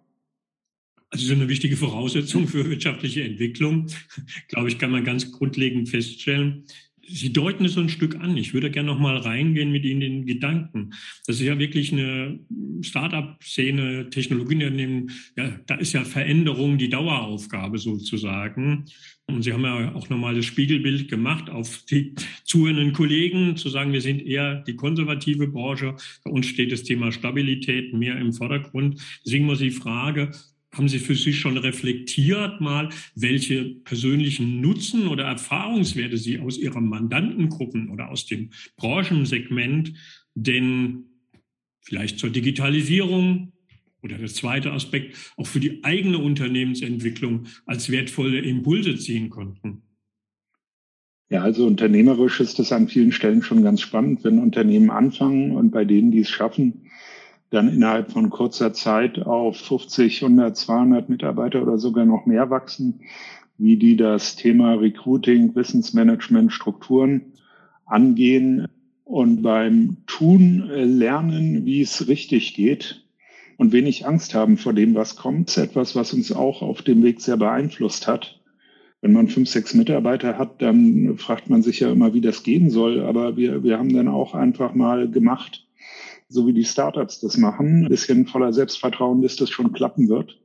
Also 1.11 1.27
so 1.27 1.35
eine 1.35 1.49
wichtige 1.49 1.77
Voraussetzung 1.77 2.47
für 2.47 2.69
wirtschaftliche 2.69 3.23
Entwicklung, 3.23 3.87
glaube 4.49 4.69
ich, 4.69 4.79
kann 4.79 4.91
man 4.91 5.05
ganz 5.05 5.33
grundlegend 5.33 5.89
feststellen. 5.89 6.65
Sie 7.09 7.33
deuten 7.33 7.65
es 7.65 7.75
so 7.75 7.81
ein 7.81 7.89
Stück 7.89 8.17
an. 8.17 8.37
Ich 8.37 8.55
würde 8.55 8.71
gerne 8.71 8.89
noch 8.89 8.99
mal 8.99 9.17
reingehen 9.17 9.71
mit 9.71 9.85
Ihnen 9.85 10.03
in 10.03 10.13
den 10.13 10.27
Gedanken. 10.27 10.91
Das 11.27 11.37
ist 11.37 11.43
ja 11.43 11.59
wirklich 11.59 11.93
eine 11.93 12.39
Start-up-Szene, 12.81 14.11
Technologieunternehmen. 14.11 15.11
Ja, 15.37 15.59
da 15.67 15.77
ist 15.77 15.93
ja 15.93 16.05
Veränderung 16.05 16.79
die 16.79 16.89
Daueraufgabe 16.89 17.79
sozusagen. 17.79 18.85
Und 19.27 19.43
Sie 19.43 19.53
haben 19.53 19.65
ja 19.65 19.95
auch 19.95 20.09
nochmal 20.09 20.35
das 20.35 20.45
Spiegelbild 20.45 21.09
gemacht 21.09 21.51
auf 21.51 21.85
die 21.91 22.15
zuhörenden 22.45 22.93
Kollegen, 22.93 23.57
zu 23.57 23.69
sagen, 23.69 23.93
wir 23.93 24.01
sind 24.01 24.25
eher 24.25 24.63
die 24.63 24.77
konservative 24.77 25.49
Branche. 25.49 25.97
Bei 26.25 26.31
uns 26.31 26.47
steht 26.47 26.71
das 26.71 26.85
Thema 26.85 27.11
Stabilität 27.11 27.93
mehr 27.93 28.19
im 28.19 28.33
Vordergrund. 28.33 29.01
Deswegen 29.25 29.47
muss 29.47 29.61
ich 29.61 29.75
die 29.75 29.81
Frage, 29.81 30.31
haben 30.76 30.88
Sie 30.88 30.99
für 30.99 31.14
sich 31.14 31.38
schon 31.38 31.56
reflektiert 31.56 32.61
mal, 32.61 32.90
welche 33.14 33.64
persönlichen 33.64 34.61
Nutzen 34.61 35.09
oder 35.09 35.25
Erfahrungswerte 35.25 36.16
Sie 36.16 36.38
aus 36.38 36.59
Ihren 36.59 36.88
Mandantengruppen 36.88 37.88
oder 37.90 38.11
aus 38.11 38.26
dem 38.26 38.50
Branchensegment 38.76 39.95
denn 40.35 41.04
vielleicht 41.80 42.18
zur 42.18 42.30
Digitalisierung 42.30 43.52
oder 44.02 44.18
der 44.18 44.28
zweite 44.28 44.73
Aspekt 44.73 45.33
auch 45.37 45.47
für 45.47 45.61
die 45.61 45.83
eigene 45.85 46.18
Unternehmensentwicklung 46.18 47.47
als 47.64 47.90
wertvolle 47.90 48.40
Impulse 48.40 48.97
ziehen 48.97 49.30
konnten? 49.30 49.83
Ja, 51.28 51.42
also 51.42 51.66
unternehmerisch 51.66 52.38
ist 52.38 52.61
es 52.61 52.71
an 52.71 52.87
vielen 52.87 53.11
Stellen 53.11 53.42
schon 53.42 53.64
ganz 53.64 53.80
spannend, 53.80 54.23
wenn 54.23 54.38
Unternehmen 54.38 54.90
anfangen 54.90 55.52
und 55.52 55.71
bei 55.71 55.85
denen, 55.85 56.12
die 56.12 56.21
es 56.21 56.30
schaffen, 56.30 56.88
dann 57.50 57.73
innerhalb 57.73 58.12
von 58.12 58.31
kurzer 58.31 58.73
Zeit 58.73 59.21
auf 59.21 59.57
50, 59.57 60.23
100, 60.23 60.57
200 60.57 61.09
Mitarbeiter 61.09 61.62
oder 61.62 61.79
sogar 61.79 62.05
noch 62.05 62.26
mehr 62.26 62.50
wachsen, 62.50 63.00
wie 63.59 63.76
die 63.76 63.97
das 63.97 64.37
Thema 64.37 64.75
Recruiting, 64.75 65.55
Wissensmanagement, 65.55 66.53
Strukturen 66.53 67.33
angehen 67.85 68.67
und 69.05 69.43
beim 69.43 69.99
Tun 70.07 70.69
lernen, 70.69 71.65
wie 71.65 71.81
es 71.81 72.09
richtig 72.09 72.55
geht 72.55 73.07
und 73.57 73.73
wenig 73.73 74.07
Angst 74.07 74.35
haben 74.35 74.59
vor 74.59 74.73
dem, 74.73 74.95
was 74.95 75.17
kommt, 75.17 75.49
ist 75.49 75.59
etwas, 75.59 75.95
was 75.95 76.12
uns 76.12 76.33
auch 76.33 76.62
auf 76.62 76.83
dem 76.83 77.03
Weg 77.03 77.21
sehr 77.21 77.37
beeinflusst 77.37 78.07
hat. 78.07 78.41
Wenn 79.00 79.12
man 79.12 79.29
fünf, 79.29 79.49
sechs 79.49 79.75
Mitarbeiter 79.75 80.38
hat, 80.38 80.61
dann 80.62 81.17
fragt 81.19 81.49
man 81.49 81.62
sich 81.62 81.81
ja 81.81 81.91
immer, 81.91 82.12
wie 82.15 82.21
das 82.21 82.43
gehen 82.43 82.71
soll. 82.71 83.00
Aber 83.00 83.37
wir, 83.37 83.62
wir 83.62 83.79
haben 83.79 83.95
dann 83.95 84.09
auch 84.09 84.35
einfach 84.35 84.75
mal 84.75 85.09
gemacht, 85.11 85.66
so 86.28 86.47
wie 86.47 86.52
die 86.52 86.64
Startups 86.64 87.21
das 87.21 87.37
machen, 87.37 87.85
ein 87.85 87.88
bisschen 87.88 88.26
voller 88.26 88.52
Selbstvertrauen, 88.52 89.23
dass 89.23 89.37
das 89.37 89.50
schon 89.50 89.73
klappen 89.73 90.09
wird. 90.09 90.40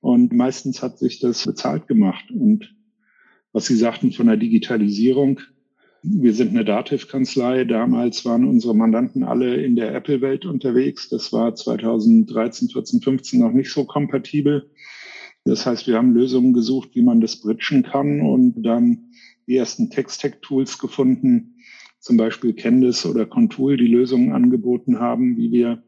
Und 0.00 0.32
meistens 0.32 0.82
hat 0.82 0.98
sich 0.98 1.18
das 1.18 1.44
bezahlt 1.44 1.88
gemacht. 1.88 2.30
Und 2.30 2.74
was 3.52 3.66
Sie 3.66 3.76
sagten 3.76 4.12
von 4.12 4.26
der 4.26 4.36
Digitalisierung, 4.36 5.40
wir 6.02 6.32
sind 6.32 6.50
eine 6.50 6.64
Dativ-Kanzlei. 6.64 7.64
Damals 7.64 8.24
waren 8.24 8.44
unsere 8.44 8.76
Mandanten 8.76 9.24
alle 9.24 9.56
in 9.56 9.74
der 9.74 9.94
Apple-Welt 9.94 10.46
unterwegs. 10.46 11.08
Das 11.08 11.32
war 11.32 11.54
2013, 11.54 12.68
14, 12.68 13.00
15 13.00 13.40
noch 13.40 13.52
nicht 13.52 13.72
so 13.72 13.84
kompatibel. 13.84 14.70
Das 15.44 15.66
heißt, 15.66 15.86
wir 15.86 15.96
haben 15.96 16.14
Lösungen 16.14 16.52
gesucht, 16.52 16.90
wie 16.94 17.02
man 17.02 17.20
das 17.20 17.40
bridgen 17.40 17.82
kann 17.82 18.20
und 18.20 18.62
dann 18.62 19.10
die 19.46 19.56
ersten 19.56 19.90
Text-Tech-Tools 19.90 20.78
gefunden, 20.78 21.57
zum 22.08 22.16
Beispiel 22.16 22.54
Candice 22.54 23.04
oder 23.04 23.26
Contool, 23.26 23.76
die 23.76 23.86
Lösungen 23.86 24.32
angeboten 24.32 24.98
haben, 24.98 25.36
wie 25.36 25.52
wir 25.52 25.82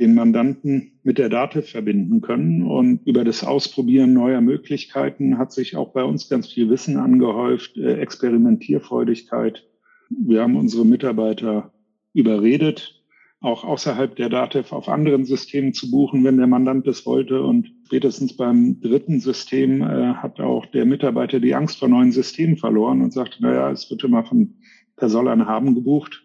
den 0.00 0.14
Mandanten 0.14 0.98
mit 1.02 1.18
der 1.18 1.28
Dativ 1.28 1.68
verbinden 1.68 2.22
können. 2.22 2.62
Und 2.62 3.06
über 3.06 3.24
das 3.24 3.44
Ausprobieren 3.44 4.14
neuer 4.14 4.40
Möglichkeiten 4.40 5.36
hat 5.36 5.52
sich 5.52 5.76
auch 5.76 5.92
bei 5.92 6.02
uns 6.02 6.30
ganz 6.30 6.50
viel 6.50 6.70
Wissen 6.70 6.96
angehäuft, 6.96 7.76
äh, 7.76 7.98
Experimentierfreudigkeit. 7.98 9.68
Wir 10.08 10.40
haben 10.40 10.56
unsere 10.56 10.86
Mitarbeiter 10.86 11.74
überredet, 12.14 13.04
auch 13.42 13.62
außerhalb 13.62 14.16
der 14.16 14.30
Dativ 14.30 14.72
auf 14.72 14.88
anderen 14.88 15.26
Systemen 15.26 15.74
zu 15.74 15.90
buchen, 15.90 16.24
wenn 16.24 16.38
der 16.38 16.46
Mandant 16.46 16.86
das 16.86 17.04
wollte. 17.04 17.42
Und 17.42 17.70
spätestens 17.84 18.34
beim 18.34 18.80
dritten 18.80 19.20
System 19.20 19.82
äh, 19.82 20.14
hat 20.14 20.40
auch 20.40 20.64
der 20.64 20.86
Mitarbeiter 20.86 21.38
die 21.38 21.54
Angst 21.54 21.78
vor 21.78 21.88
neuen 21.88 22.12
Systemen 22.12 22.56
verloren 22.56 23.02
und 23.02 23.12
sagte, 23.12 23.42
naja, 23.42 23.70
es 23.70 23.90
wird 23.90 24.04
immer 24.04 24.24
von 24.24 24.54
per 25.00 25.08
Soll 25.08 25.28
ein 25.28 25.46
Haben 25.46 25.74
gebucht. 25.74 26.22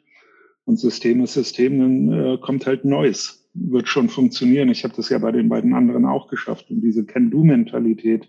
Und 0.66 0.80
System 0.80 1.24
ist 1.24 1.34
System, 1.34 1.80
dann 1.80 2.12
äh, 2.12 2.38
kommt 2.38 2.66
halt 2.68 2.86
Neues 2.86 3.46
wird 3.56 3.88
schon 3.88 4.10
funktionieren. 4.10 4.70
Ich 4.70 4.84
habe 4.84 4.94
das 4.96 5.10
ja 5.10 5.18
bei 5.18 5.32
den 5.32 5.50
beiden 5.50 5.74
anderen 5.74 6.06
auch 6.06 6.28
geschafft. 6.28 6.70
Und 6.70 6.82
diese 6.82 7.06
Can-Do-Mentalität 7.06 8.28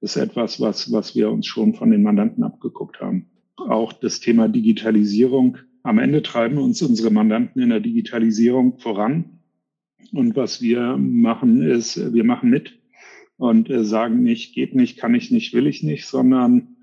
ist 0.00 0.16
etwas, 0.16 0.60
was, 0.60 0.90
was 0.90 1.14
wir 1.14 1.30
uns 1.30 1.46
schon 1.46 1.74
von 1.74 1.90
den 1.90 2.02
Mandanten 2.02 2.42
abgeguckt 2.42 3.00
haben. 3.00 3.30
Auch 3.56 3.92
das 3.92 4.20
Thema 4.20 4.48
Digitalisierung. 4.48 5.58
Am 5.82 5.98
Ende 5.98 6.22
treiben 6.22 6.58
uns 6.58 6.82
unsere 6.82 7.10
Mandanten 7.10 7.62
in 7.62 7.68
der 7.68 7.80
Digitalisierung 7.80 8.78
voran. 8.78 9.40
Und 10.12 10.34
was 10.34 10.62
wir 10.62 10.96
machen, 10.96 11.62
ist, 11.62 12.14
wir 12.14 12.24
machen 12.24 12.50
mit 12.50 12.80
und 13.36 13.68
äh, 13.68 13.84
sagen 13.84 14.22
nicht, 14.22 14.54
geht 14.54 14.74
nicht, 14.74 14.96
kann 14.96 15.14
ich 15.14 15.30
nicht, 15.30 15.52
will 15.52 15.66
ich 15.66 15.82
nicht, 15.82 16.06
sondern 16.06 16.73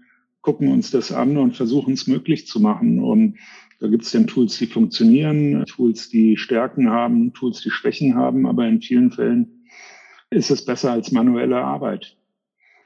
gucken 0.42 0.70
uns 0.70 0.92
das 0.92 1.12
an 1.12 1.38
und 1.38 1.56
versuchen 1.56 1.94
es 1.94 2.08
möglich 2.08 2.48
zu 2.48 2.60
machen. 2.60 3.00
Und 3.00 3.38
da 3.80 3.88
gibt 3.88 4.04
es 4.04 4.12
dann 4.12 4.28
Tools, 4.28 4.58
die 4.58 4.68
funktionieren, 4.68 5.66
Tools, 5.66 6.10
die 6.10 6.38
Stärken 6.38 6.90
haben, 6.90 7.34
Tools, 7.34 7.62
die 7.62 7.72
Schwächen 7.72 8.16
haben, 8.16 8.46
aber 8.46 8.68
in 8.68 8.82
vielen 8.82 9.12
Fällen 9.12 9.66
ist 10.30 10.52
es 10.52 10.66
besser 10.66 10.92
als 10.92 11.12
manuelle 11.12 11.58
Arbeit. 11.58 12.18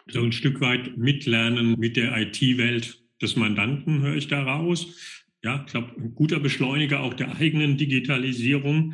So 0.07 0.21
ein 0.21 0.31
Stück 0.31 0.61
weit 0.61 0.97
mitlernen 0.97 1.79
mit 1.79 1.97
der 1.97 2.15
IT-Welt 2.17 3.01
des 3.21 3.35
Mandanten 3.35 4.01
höre 4.01 4.15
ich 4.15 4.27
da 4.27 4.43
raus. 4.43 5.23
Ja, 5.43 5.63
ich 5.65 5.71
glaube, 5.71 5.91
ein 5.97 6.15
guter 6.15 6.39
Beschleuniger 6.39 7.01
auch 7.01 7.13
der 7.13 7.35
eigenen 7.35 7.77
Digitalisierung. 7.77 8.93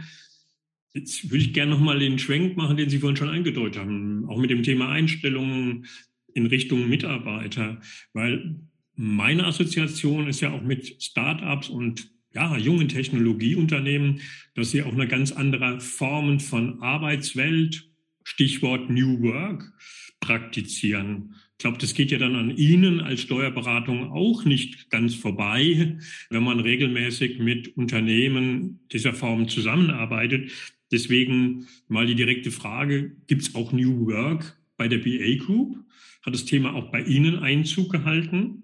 Jetzt 0.94 1.32
würde 1.32 1.44
ich 1.44 1.54
gerne 1.54 1.72
nochmal 1.72 2.00
den 2.00 2.20
Schwenk 2.20 2.58
machen, 2.58 2.78
den 2.78 2.90
Sie 2.90 3.00
vorhin 3.00 3.16
schon 3.16 3.30
eingedeutet 3.30 3.82
haben, 3.82 4.26
auch 4.28 4.38
mit 4.38 4.50
dem 4.50 4.64
Thema 4.64 4.90
Einstellungen 4.90 5.86
in 6.34 6.46
Richtung 6.48 6.90
Mitarbeiter, 6.90 7.80
weil 8.14 8.60
meine 8.96 9.46
Assoziation 9.46 10.28
ist 10.28 10.42
ja 10.42 10.52
auch 10.52 10.62
mit 10.62 11.02
Startups 11.02 11.70
und 11.70 12.10
ja, 12.34 12.56
jungen 12.58 12.88
Technologieunternehmen, 12.88 14.22
dass 14.56 14.72
sie 14.72 14.84
auch 14.84 14.94
eine 14.94 15.08
ganz 15.08 15.32
andere 15.32 15.80
Formen 15.82 16.40
von 16.40 16.82
Arbeitswelt, 16.82 17.90
Stichwort 18.24 18.90
New 18.90 19.22
Work, 19.22 19.74
praktizieren. 20.20 21.36
Ich 21.62 21.64
glaube, 21.64 21.78
das 21.78 21.94
geht 21.94 22.12
ja 22.12 22.18
dann 22.18 22.36
an 22.36 22.58
Ihnen 22.58 23.02
als 23.02 23.22
Steuerberatung 23.22 24.12
auch 24.12 24.46
nicht 24.46 24.90
ganz 24.90 25.14
vorbei, 25.14 25.98
wenn 26.30 26.44
man 26.44 26.60
regelmäßig 26.60 27.40
mit 27.40 27.76
Unternehmen 27.78 28.80
dieser 28.92 29.14
Form 29.14 29.48
zusammenarbeitet. 29.48 30.52
Deswegen 30.92 31.68
mal 31.88 32.08
die 32.08 32.16
direkte 32.16 32.52
Frage, 32.52 33.16
gibt 33.28 33.44
es 33.44 33.56
auch 33.56 33.74
New 33.74 34.08
Work 34.08 34.58
bei 34.78 34.88
der 34.88 34.98
BA 34.98 35.44
Group? 35.44 35.78
Hat 36.24 36.34
das 36.34 36.46
Thema 36.46 36.76
auch 36.76 36.92
bei 36.92 37.02
Ihnen 37.02 37.40
Einzug 37.40 37.92
gehalten? 37.92 38.64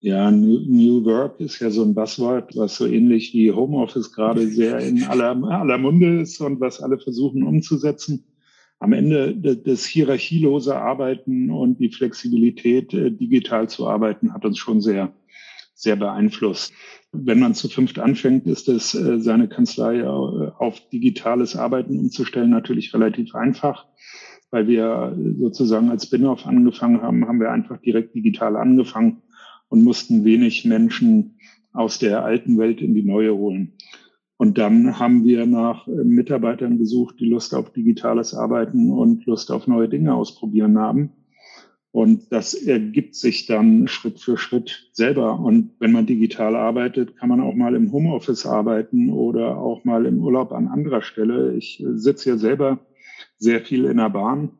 Ja, 0.00 0.30
New 0.30 1.04
Work 1.04 1.40
ist 1.40 1.60
ja 1.60 1.70
so 1.70 1.82
ein 1.82 1.94
Buzzword, 1.94 2.54
was 2.56 2.76
so 2.76 2.86
ähnlich 2.86 3.32
wie 3.32 3.52
Homeoffice 3.52 4.12
gerade 4.12 4.46
sehr 4.48 4.78
in 4.80 5.02
aller, 5.04 5.42
aller 5.44 5.78
Munde 5.78 6.20
ist 6.20 6.40
und 6.40 6.60
was 6.60 6.82
alle 6.82 6.98
versuchen 6.98 7.42
umzusetzen. 7.42 8.26
Am 8.80 8.92
Ende 8.92 9.34
das 9.34 9.86
hierarchielose 9.86 10.76
Arbeiten 10.76 11.50
und 11.50 11.78
die 11.78 11.90
Flexibilität, 11.90 12.92
äh, 12.92 13.12
digital 13.12 13.68
zu 13.70 13.86
arbeiten, 13.86 14.34
hat 14.34 14.44
uns 14.44 14.58
schon 14.58 14.82
sehr, 14.82 15.14
sehr 15.74 15.96
beeinflusst. 15.96 16.74
Wenn 17.12 17.40
man 17.40 17.54
zu 17.54 17.70
fünft 17.70 17.98
anfängt, 17.98 18.46
ist 18.46 18.68
es, 18.68 18.94
äh, 18.94 19.20
seine 19.20 19.48
Kanzlei 19.48 20.00
äh, 20.00 20.04
auf 20.04 20.86
digitales 20.90 21.56
Arbeiten 21.56 21.98
umzustellen, 21.98 22.50
natürlich 22.50 22.92
relativ 22.92 23.34
einfach. 23.34 23.86
Weil 24.54 24.68
wir 24.68 25.16
sozusagen 25.40 25.90
als 25.90 26.04
Spin-off 26.04 26.46
angefangen 26.46 27.02
haben, 27.02 27.26
haben 27.26 27.40
wir 27.40 27.50
einfach 27.50 27.78
direkt 27.78 28.14
digital 28.14 28.54
angefangen 28.54 29.22
und 29.68 29.82
mussten 29.82 30.24
wenig 30.24 30.64
Menschen 30.64 31.40
aus 31.72 31.98
der 31.98 32.24
alten 32.24 32.56
Welt 32.56 32.80
in 32.80 32.94
die 32.94 33.02
neue 33.02 33.34
holen. 33.34 33.72
Und 34.36 34.56
dann 34.56 35.00
haben 35.00 35.24
wir 35.24 35.44
nach 35.46 35.88
äh, 35.88 35.90
Mitarbeitern 35.90 36.78
gesucht, 36.78 37.16
die 37.18 37.28
Lust 37.28 37.52
auf 37.52 37.72
digitales 37.72 38.32
Arbeiten 38.32 38.92
und 38.92 39.26
Lust 39.26 39.50
auf 39.50 39.66
neue 39.66 39.88
Dinge 39.88 40.14
ausprobieren 40.14 40.78
haben. 40.78 41.10
Und 41.90 42.30
das 42.30 42.54
ergibt 42.54 43.16
sich 43.16 43.46
dann 43.46 43.88
Schritt 43.88 44.20
für 44.20 44.38
Schritt 44.38 44.88
selber. 44.92 45.40
Und 45.40 45.72
wenn 45.80 45.90
man 45.90 46.06
digital 46.06 46.54
arbeitet, 46.54 47.16
kann 47.16 47.28
man 47.28 47.40
auch 47.40 47.56
mal 47.56 47.74
im 47.74 47.90
Homeoffice 47.90 48.46
arbeiten 48.46 49.10
oder 49.10 49.58
auch 49.58 49.84
mal 49.84 50.06
im 50.06 50.22
Urlaub 50.22 50.52
an 50.52 50.68
anderer 50.68 51.02
Stelle. 51.02 51.56
Ich 51.56 51.82
äh, 51.82 51.98
sitze 51.98 52.30
ja 52.30 52.36
selber 52.36 52.78
sehr 53.38 53.60
viel 53.60 53.84
in 53.84 53.98
der 53.98 54.10
Bahn 54.10 54.50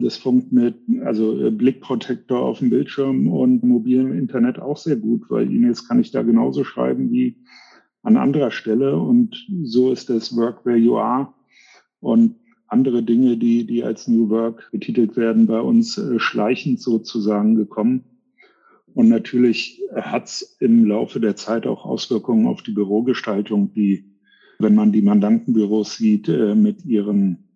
das 0.00 0.16
funkt 0.16 0.52
mit, 0.52 0.76
also 1.04 1.40
äh, 1.40 1.50
Blickprotektor 1.50 2.40
auf 2.40 2.60
dem 2.60 2.70
Bildschirm 2.70 3.26
und 3.28 3.64
mobilem 3.64 4.16
Internet 4.16 4.60
auch 4.60 4.76
sehr 4.76 4.96
gut, 4.96 5.28
weil 5.28 5.50
E-Mails 5.50 5.88
kann 5.88 6.00
ich 6.00 6.12
da 6.12 6.22
genauso 6.22 6.62
schreiben 6.62 7.10
wie 7.10 7.36
an 8.02 8.16
anderer 8.16 8.52
Stelle. 8.52 8.96
Und 8.96 9.46
so 9.64 9.92
ist 9.92 10.08
das 10.08 10.36
Work 10.36 10.64
Where 10.64 10.76
You 10.76 10.98
Are. 10.98 11.34
Und 12.00 12.36
andere 12.68 13.02
Dinge, 13.02 13.38
die, 13.38 13.66
die 13.66 13.82
als 13.82 14.06
New 14.06 14.28
Work 14.28 14.68
betitelt 14.70 15.16
werden, 15.16 15.46
bei 15.46 15.60
uns 15.60 15.98
äh, 15.98 16.20
schleichend 16.20 16.80
sozusagen 16.80 17.56
gekommen. 17.56 18.04
Und 18.94 19.08
natürlich 19.08 19.82
hat 19.96 20.26
es 20.26 20.56
im 20.60 20.84
Laufe 20.84 21.18
der 21.18 21.34
Zeit 21.34 21.66
auch 21.66 21.84
Auswirkungen 21.84 22.46
auf 22.46 22.62
die 22.62 22.72
Bürogestaltung, 22.72 23.72
die, 23.74 24.04
wenn 24.60 24.76
man 24.76 24.92
die 24.92 25.02
Mandantenbüros 25.02 25.96
sieht, 25.96 26.28
äh, 26.28 26.54
mit 26.54 26.84
ihren 26.84 27.47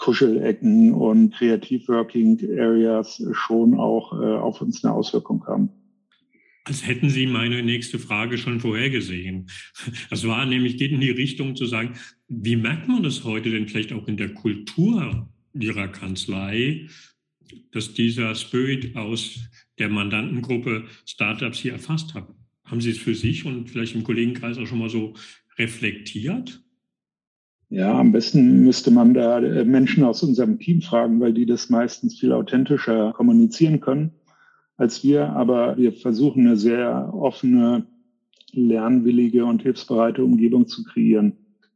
Kuschelecken 0.00 0.94
und 0.94 1.34
Creative-Working 1.34 2.58
Areas 2.58 3.22
schon 3.32 3.74
auch 3.74 4.12
äh, 4.14 4.24
auf 4.24 4.60
uns 4.62 4.82
eine 4.82 4.94
Auswirkung 4.94 5.46
haben. 5.46 5.68
Als 6.64 6.86
hätten 6.86 7.10
Sie 7.10 7.26
meine 7.26 7.62
nächste 7.62 7.98
Frage 7.98 8.38
schon 8.38 8.60
vorhergesehen. 8.60 9.50
Das 10.08 10.26
war 10.26 10.46
nämlich, 10.46 10.78
geht 10.78 10.92
in 10.92 11.00
die 11.00 11.10
Richtung 11.10 11.54
zu 11.54 11.66
sagen, 11.66 11.94
wie 12.28 12.56
merkt 12.56 12.88
man 12.88 13.02
das 13.02 13.24
heute 13.24 13.50
denn 13.50 13.68
vielleicht 13.68 13.92
auch 13.92 14.08
in 14.08 14.16
der 14.16 14.32
Kultur 14.34 15.28
Ihrer 15.52 15.88
Kanzlei, 15.88 16.86
dass 17.72 17.92
dieser 17.92 18.34
Spirit 18.34 18.96
aus 18.96 19.40
der 19.78 19.88
Mandantengruppe 19.88 20.84
Startups 21.04 21.58
hier 21.58 21.72
erfasst 21.72 22.14
hat? 22.14 22.28
Haben 22.64 22.80
Sie 22.80 22.90
es 22.90 22.98
für 22.98 23.14
sich 23.14 23.44
und 23.44 23.68
vielleicht 23.68 23.94
im 23.94 24.04
Kollegenkreis 24.04 24.56
auch 24.58 24.66
schon 24.66 24.78
mal 24.78 24.90
so 24.90 25.14
reflektiert? 25.58 26.62
Ja, 27.72 27.96
am 27.96 28.10
besten 28.10 28.64
müsste 28.64 28.90
man 28.90 29.14
da 29.14 29.38
äh, 29.38 29.64
Menschen 29.64 30.02
aus 30.02 30.24
unserem 30.24 30.58
Team 30.58 30.82
fragen, 30.82 31.20
weil 31.20 31.32
die 31.32 31.46
das 31.46 31.70
meistens 31.70 32.18
viel 32.18 32.32
authentischer 32.32 33.12
kommunizieren 33.12 33.80
können. 33.80 34.12
als 34.76 35.04
wir, 35.04 35.28
aber 35.30 35.76
wir 35.76 35.92
versuchen 35.92 36.46
eine 36.46 36.56
sehr 36.56 37.12
offene, 37.14 37.86
lernwillige 38.52 39.44
und 39.44 39.62
hilfsbereite 39.62 40.24
Umgebung 40.24 40.66
zu 40.66 40.82
kreieren. 40.84 41.34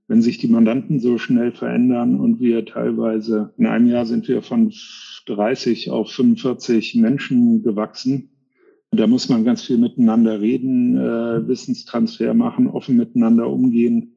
Wenn 0.08 0.22
sich 0.22 0.38
die 0.38 0.48
Mandanten 0.48 1.00
so 1.00 1.18
schnell 1.18 1.52
verändern 1.52 2.18
und 2.18 2.40
wir 2.40 2.64
teilweise, 2.64 3.52
in 3.58 3.66
einem 3.66 3.86
Jahr 3.86 4.06
sind 4.06 4.26
wir 4.26 4.42
von 4.42 4.72
30 5.26 5.90
auf 5.90 6.10
45 6.10 6.96
Menschen 6.96 7.62
gewachsen, 7.62 8.30
da 8.90 9.06
muss 9.06 9.28
man 9.28 9.44
ganz 9.44 9.62
viel 9.62 9.78
miteinander 9.78 10.40
reden, 10.40 10.96
äh, 10.96 11.46
Wissenstransfer 11.46 12.34
machen, 12.34 12.68
offen 12.68 12.96
miteinander 12.96 13.48
umgehen, 13.50 14.13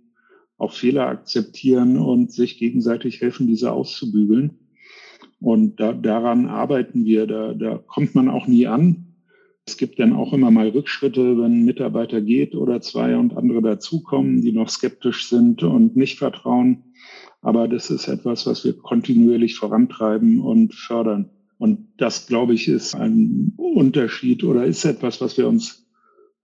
auch 0.58 0.74
Fehler 0.74 1.08
akzeptieren 1.08 1.98
und 1.98 2.32
sich 2.32 2.58
gegenseitig 2.58 3.22
helfen, 3.22 3.48
diese 3.48 3.72
auszubügeln. 3.72 4.60
Und 5.40 5.80
da, 5.80 5.94
daran 5.94 6.48
arbeiten 6.48 7.06
wir. 7.06 7.28
Da, 7.28 7.54
da 7.54 7.78
kommt 7.78 8.16
man 8.16 8.30
auch 8.30 8.48
nie 8.48 8.68
an. 8.68 9.08
Es 9.68 9.78
gibt 9.78 10.00
dann 10.00 10.14
auch 10.14 10.34
immer 10.34 10.50
mal 10.50 10.70
Rückschritte, 10.70 11.38
wenn 11.38 11.52
ein 11.52 11.66
Mitarbeiter 11.66 12.22
geht 12.22 12.56
oder 12.56 12.82
zwei 12.82 13.18
und 13.18 13.36
andere 13.36 13.62
dazukommen, 13.62 14.42
die 14.42 14.54
noch 14.54 14.70
skeptisch 14.70 15.28
sind 15.28 15.62
und 15.62 15.96
nicht 15.96 16.18
vertrauen. 16.18 16.86
Aber 17.42 17.68
das 17.68 17.90
ist 17.90 18.08
etwas, 18.08 18.46
was 18.48 18.64
wir 18.64 18.74
kontinuierlich 18.74 19.56
vorantreiben 19.56 20.40
und 20.40 20.74
fördern. 20.74 21.30
Und 21.60 21.88
das, 21.98 22.28
glaube 22.28 22.54
ich, 22.54 22.68
ist 22.68 22.96
ein 22.96 23.54
Unterschied 23.58 24.44
oder 24.44 24.66
ist 24.66 24.86
etwas, 24.86 25.22
was 25.22 25.38
wir 25.38 25.48
uns 25.48 25.87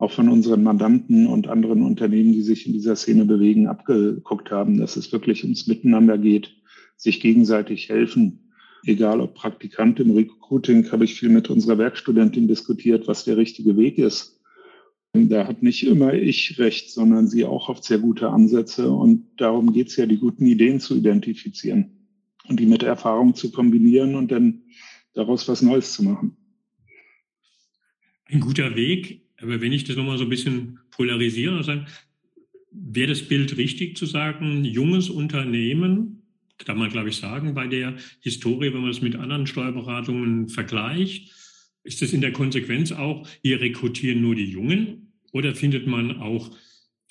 auch 0.04 0.12
von 0.12 0.30
unseren 0.30 0.64
Mandanten 0.64 1.28
und 1.28 1.48
anderen 1.48 1.82
Unternehmen, 1.82 2.34
die 2.34 2.42
sich 2.42 2.68
in 2.68 2.74
dieser 2.74 2.96
Szene 2.96 3.26
bewegen, 3.26 3.68
abgeguckt 3.68 4.52
haben, 4.52 4.78
dass 4.78 4.96
es 4.96 5.12
wirklich 5.12 5.44
ums 5.44 5.68
Miteinander 5.68 6.18
geht, 6.18 6.56
sich 6.98 7.20
gegenseitig 7.20 7.90
helfen 7.90 8.44
egal 8.86 9.22
ob 9.22 9.34
Praktikant 9.34 10.00
im 10.00 10.12
Recruiting, 10.12 10.92
habe 10.92 11.06
ich 11.06 11.16
viel 11.16 11.30
mit 11.30 11.50
unserer 11.50 11.78
Werkstudentin 11.78 12.48
diskutiert, 12.48 13.08
was 13.08 13.24
der 13.26 13.38
richtige 13.38 13.78
Weg 13.78 13.98
ist. 13.98 14.40
Da 15.14 15.48
hat 15.48 15.62
nicht 15.62 15.86
immer 15.86 16.14
ich 16.14 16.58
recht, 16.58 16.90
sondern 16.90 17.28
sie 17.28 17.46
auch 17.46 17.70
oft 17.70 17.84
sehr 17.84 18.00
gute 18.00 18.30
Ansätze. 18.30 18.90
Und 18.90 19.28
darum 19.38 19.72
geht 19.72 19.90
es 19.90 19.96
ja, 19.96 20.06
die 20.06 20.18
guten 20.18 20.46
Ideen 20.46 20.80
zu 20.80 20.96
identifizieren 20.96 22.08
und 22.48 22.60
die 22.60 22.66
mit 22.66 22.84
Erfahrung 22.84 23.36
zu 23.36 23.52
kombinieren 23.52 24.16
und 24.16 24.32
dann 24.32 24.64
daraus 25.14 25.48
was 25.48 25.62
Neues 25.62 25.94
zu 25.94 26.04
machen. 26.04 26.36
Ein 28.26 28.40
guter 28.40 28.76
Weg, 28.76 29.23
aber 29.44 29.62
wenn 29.62 29.74
ich 29.74 29.84
das 29.84 29.96
nochmal 29.96 30.18
so 30.18 30.24
ein 30.24 30.30
bisschen 30.30 30.80
polarisiere, 30.92 31.62
dann 31.64 31.88
wäre 32.72 33.10
das 33.10 33.22
Bild 33.22 33.56
richtig 33.58 33.98
zu 33.98 34.06
sagen, 34.06 34.66
junges 34.66 35.10
Unternehmen 35.10 36.24
kann 36.58 36.78
man, 36.78 36.90
glaube 36.90 37.10
ich, 37.10 37.18
sagen, 37.18 37.54
bei 37.54 37.68
der 37.68 37.96
Historie, 38.22 38.74
wenn 38.74 38.82
man 38.82 38.92
es 38.92 39.02
mit 39.02 39.16
anderen 39.16 39.48
Steuerberatungen 39.48 40.50
vergleicht. 40.50 41.32
Ist 41.84 42.02
es 42.02 42.14
in 42.14 42.22
der 42.22 42.32
Konsequenz 42.32 42.92
auch, 42.92 43.28
hier 43.42 43.60
rekrutieren 43.60 44.22
nur 44.22 44.36
die 44.36 44.50
Jungen 44.50 45.14
oder 45.34 45.54
findet 45.56 45.88
man 45.88 46.22
auch, 46.22 46.56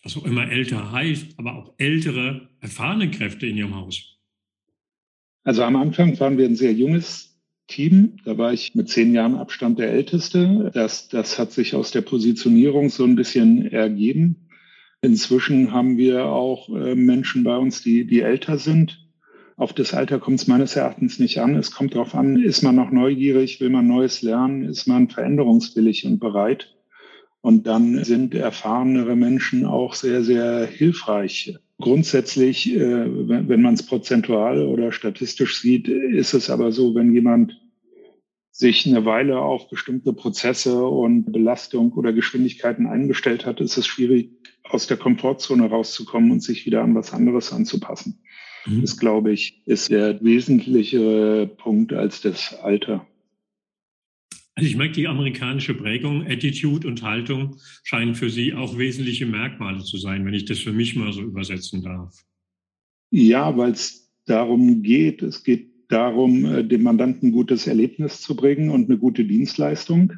was 0.02 0.16
auch 0.16 0.24
immer 0.24 0.50
älter 0.50 0.90
heißt, 0.90 1.38
aber 1.38 1.54
auch 1.54 1.74
ältere, 1.76 2.48
erfahrene 2.60 3.10
Kräfte 3.10 3.46
in 3.46 3.58
Ihrem 3.58 3.74
Haus? 3.74 4.18
Also 5.44 5.62
am 5.64 5.76
Anfang 5.76 6.18
waren 6.18 6.38
wir 6.38 6.46
ein 6.46 6.56
sehr 6.56 6.72
junges 6.72 7.31
Team. 7.66 8.16
Da 8.24 8.38
war 8.38 8.52
ich 8.52 8.74
mit 8.74 8.88
zehn 8.88 9.14
Jahren 9.14 9.36
Abstand 9.36 9.78
der 9.78 9.90
Älteste. 9.90 10.70
Das, 10.74 11.08
das 11.08 11.38
hat 11.38 11.52
sich 11.52 11.74
aus 11.74 11.90
der 11.90 12.02
Positionierung 12.02 12.88
so 12.88 13.04
ein 13.04 13.16
bisschen 13.16 13.70
ergeben. 13.70 14.48
Inzwischen 15.00 15.72
haben 15.72 15.96
wir 15.96 16.26
auch 16.26 16.68
äh, 16.68 16.94
Menschen 16.94 17.42
bei 17.42 17.56
uns, 17.56 17.82
die, 17.82 18.06
die 18.06 18.20
älter 18.20 18.58
sind. 18.58 18.98
Auf 19.56 19.72
das 19.72 19.94
Alter 19.94 20.18
kommt 20.18 20.40
es 20.40 20.46
meines 20.46 20.76
Erachtens 20.76 21.18
nicht 21.18 21.38
an. 21.38 21.56
Es 21.56 21.72
kommt 21.72 21.94
darauf 21.94 22.14
an, 22.14 22.40
ist 22.40 22.62
man 22.62 22.76
noch 22.76 22.90
neugierig, 22.90 23.60
will 23.60 23.70
man 23.70 23.86
Neues 23.86 24.22
lernen, 24.22 24.64
ist 24.64 24.86
man 24.86 25.08
veränderungswillig 25.08 26.06
und 26.06 26.20
bereit. 26.20 26.74
Und 27.42 27.66
dann 27.66 28.04
sind 28.04 28.34
erfahrenere 28.34 29.16
Menschen 29.16 29.66
auch 29.66 29.94
sehr, 29.94 30.22
sehr 30.22 30.66
hilfreich. 30.66 31.58
Grundsätzlich, 31.80 32.72
äh, 32.72 32.78
wenn 32.78 33.60
man 33.60 33.74
es 33.74 33.84
prozentual 33.84 34.64
oder 34.64 34.92
statistisch 34.92 35.60
sieht, 35.60 35.88
ist 35.88 36.32
es 36.34 36.48
aber 36.48 36.70
so, 36.70 36.94
wenn 36.94 37.12
jemand 37.12 37.60
sich 38.62 38.86
eine 38.86 39.04
Weile 39.04 39.40
auf 39.40 39.68
bestimmte 39.68 40.12
Prozesse 40.12 40.86
und 40.86 41.32
Belastung 41.32 41.92
oder 41.94 42.12
Geschwindigkeiten 42.12 42.86
eingestellt 42.86 43.44
hat, 43.44 43.60
ist 43.60 43.76
es 43.76 43.86
schwierig, 43.88 44.30
aus 44.62 44.86
der 44.86 44.96
Komfortzone 44.96 45.68
rauszukommen 45.68 46.30
und 46.30 46.44
sich 46.44 46.64
wieder 46.64 46.82
an 46.82 46.94
was 46.94 47.12
anderes 47.12 47.52
anzupassen. 47.52 48.22
Mhm. 48.64 48.82
Das, 48.82 48.96
glaube 48.96 49.32
ich, 49.32 49.66
ist 49.66 49.90
der 49.90 50.22
wesentlichere 50.22 51.48
Punkt 51.48 51.92
als 51.92 52.20
das 52.20 52.54
Alter. 52.54 53.04
Also 54.54 54.68
ich 54.68 54.76
merke, 54.76 54.92
die 54.92 55.08
amerikanische 55.08 55.74
Prägung, 55.74 56.24
Attitude 56.24 56.86
und 56.86 57.02
Haltung 57.02 57.56
scheinen 57.82 58.14
für 58.14 58.30
Sie 58.30 58.54
auch 58.54 58.78
wesentliche 58.78 59.26
Merkmale 59.26 59.82
zu 59.82 59.98
sein, 59.98 60.24
wenn 60.24 60.34
ich 60.34 60.44
das 60.44 60.60
für 60.60 60.72
mich 60.72 60.94
mal 60.94 61.12
so 61.12 61.22
übersetzen 61.22 61.82
darf. 61.82 62.14
Ja, 63.10 63.56
weil 63.56 63.72
es 63.72 64.08
darum 64.24 64.82
geht, 64.82 65.22
es 65.22 65.42
geht 65.42 65.71
darum, 65.92 66.44
äh, 66.44 66.64
dem 66.64 66.82
Mandanten 66.82 67.28
ein 67.28 67.32
gutes 67.32 67.66
Erlebnis 67.66 68.20
zu 68.20 68.36
bringen 68.36 68.70
und 68.70 68.88
eine 68.88 68.98
gute 68.98 69.24
Dienstleistung. 69.24 70.14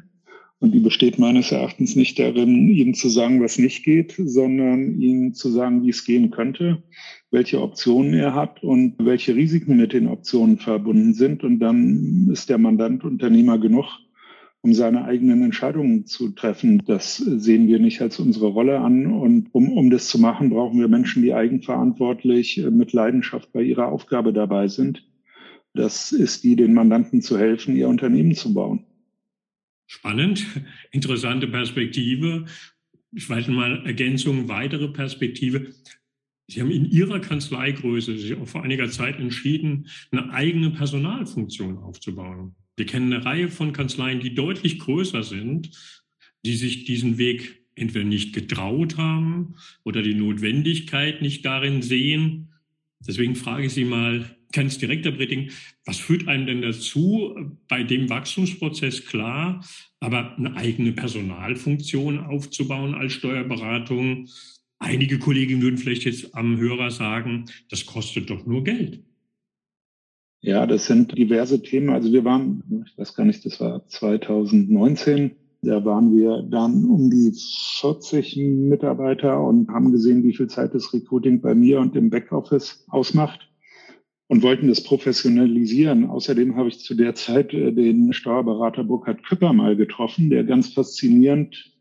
Und 0.59 0.73
die 0.73 0.79
besteht 0.79 1.19
meines 1.19 1.51
Erachtens 1.51 1.95
nicht 1.95 2.17
darin, 2.17 2.69
ihm 2.69 2.93
zu 2.93 3.09
sagen, 3.09 3.41
was 3.41 3.59
nicht 3.59 3.83
geht, 3.83 4.15
sondern 4.17 4.99
ihm 4.99 5.33
zu 5.33 5.49
sagen, 5.49 5.83
wie 5.83 5.89
es 5.89 6.05
gehen 6.05 6.31
könnte, 6.31 6.81
welche 7.29 7.61
Optionen 7.61 8.13
er 8.13 8.33
hat 8.33 8.63
und 8.63 8.95
welche 8.97 9.35
Risiken 9.35 9.75
mit 9.75 9.91
den 9.91 10.07
Optionen 10.07 10.57
verbunden 10.57 11.13
sind. 11.13 11.43
Und 11.43 11.59
dann 11.59 12.29
ist 12.31 12.49
der 12.49 12.57
Mandant 12.57 13.03
Unternehmer 13.03 13.59
genug, 13.59 13.85
um 14.61 14.73
seine 14.73 15.03
eigenen 15.03 15.43
Entscheidungen 15.43 16.05
zu 16.05 16.29
treffen. 16.29 16.81
Das 16.87 17.17
sehen 17.17 17.67
wir 17.67 17.79
nicht 17.79 18.01
als 18.01 18.19
unsere 18.19 18.47
Rolle 18.47 18.79
an. 18.79 19.07
Und 19.07 19.49
um, 19.51 19.71
um 19.73 19.89
das 19.89 20.07
zu 20.07 20.19
machen, 20.19 20.49
brauchen 20.49 20.79
wir 20.79 20.87
Menschen, 20.87 21.21
die 21.21 21.33
eigenverantwortlich 21.33 22.59
äh, 22.59 22.71
mit 22.71 22.93
Leidenschaft 22.93 23.51
bei 23.51 23.61
ihrer 23.61 23.89
Aufgabe 23.89 24.31
dabei 24.31 24.69
sind. 24.69 25.03
Das 25.75 26.13
ist 26.13 26.45
die, 26.45 26.55
den 26.55 26.73
Mandanten 26.73 27.21
zu 27.21 27.37
helfen, 27.37 27.75
ihr 27.75 27.89
Unternehmen 27.89 28.33
zu 28.33 28.53
bauen. 28.53 28.85
Spannend, 29.87 30.45
interessante 30.91 31.47
Perspektive. 31.47 32.45
Ich 33.11 33.29
weiß 33.29 33.49
mal 33.49 33.85
Ergänzung, 33.85 34.47
weitere 34.47 34.87
Perspektive. 34.87 35.73
Sie 36.47 36.61
haben 36.61 36.71
in 36.71 36.85
Ihrer 36.85 37.19
Kanzleigröße 37.19 38.17
sich 38.17 38.35
auch 38.35 38.47
vor 38.47 38.63
einiger 38.63 38.89
Zeit 38.89 39.19
entschieden, 39.19 39.87
eine 40.11 40.31
eigene 40.31 40.71
Personalfunktion 40.71 41.77
aufzubauen. 41.77 42.55
Wir 42.77 42.85
kennen 42.85 43.11
eine 43.11 43.25
Reihe 43.25 43.49
von 43.49 43.73
Kanzleien, 43.73 44.21
die 44.21 44.33
deutlich 44.33 44.79
größer 44.79 45.23
sind, 45.23 45.71
die 46.45 46.55
sich 46.55 46.85
diesen 46.85 47.17
Weg 47.17 47.63
entweder 47.75 48.05
nicht 48.05 48.33
getraut 48.33 48.97
haben 48.97 49.55
oder 49.83 50.01
die 50.01 50.15
Notwendigkeit 50.15 51.21
nicht 51.21 51.45
darin 51.45 51.81
sehen. 51.81 52.53
Deswegen 53.05 53.35
frage 53.35 53.65
ich 53.65 53.73
Sie 53.73 53.85
mal, 53.85 54.34
ganz 54.51 54.77
direkt, 54.77 55.05
Herr 55.05 55.11
Britting, 55.11 55.51
was 55.85 55.97
führt 55.97 56.27
einem 56.27 56.45
denn 56.45 56.61
dazu, 56.61 57.35
bei 57.67 57.83
dem 57.83 58.09
Wachstumsprozess 58.09 59.05
klar, 59.05 59.63
aber 59.99 60.37
eine 60.37 60.55
eigene 60.55 60.91
Personalfunktion 60.91 62.19
aufzubauen 62.19 62.95
als 62.95 63.13
Steuerberatung? 63.13 64.27
Einige 64.79 65.19
Kollegen 65.19 65.61
würden 65.61 65.77
vielleicht 65.77 66.05
jetzt 66.05 66.35
am 66.35 66.57
Hörer 66.57 66.91
sagen, 66.91 67.45
das 67.69 67.85
kostet 67.85 68.29
doch 68.29 68.45
nur 68.45 68.63
Geld. 68.63 69.03
Ja, 70.41 70.67
das 70.67 70.85
sind 70.85 71.17
diverse 71.17 71.63
Themen. 71.63 71.89
Also 71.89 72.13
wir 72.13 72.23
waren, 72.23 72.85
ich 72.85 72.97
weiß 72.97 73.15
gar 73.15 73.25
nicht, 73.25 73.43
das 73.45 73.59
war 73.59 73.87
2019, 73.87 75.31
da 75.63 75.83
waren 75.83 76.15
wir 76.15 76.43
dann 76.43 76.85
um 76.85 77.09
die 77.09 77.33
40 77.79 78.37
Mitarbeiter 78.37 79.41
und 79.41 79.69
haben 79.69 79.91
gesehen, 79.91 80.23
wie 80.23 80.35
viel 80.35 80.47
Zeit 80.47 80.75
das 80.75 80.93
Recruiting 80.93 81.41
bei 81.41 81.55
mir 81.55 81.79
und 81.79 81.95
im 81.95 82.11
Backoffice 82.11 82.85
ausmacht 82.89 83.49
und 84.35 84.43
wollten 84.43 84.67
das 84.67 84.83
professionalisieren. 84.83 86.09
Außerdem 86.09 86.57
habe 86.57 86.67
ich 86.67 86.79
zu 86.79 86.93
der 86.93 87.15
Zeit 87.15 87.53
äh, 87.53 87.71
den 87.71 88.11
Steuerberater 88.11 88.83
Burkhard 88.83 89.23
Küpper 89.23 89.53
mal 89.53 89.77
getroffen, 89.77 90.29
der 90.29 90.43
ganz 90.43 90.73
faszinierend 90.73 91.71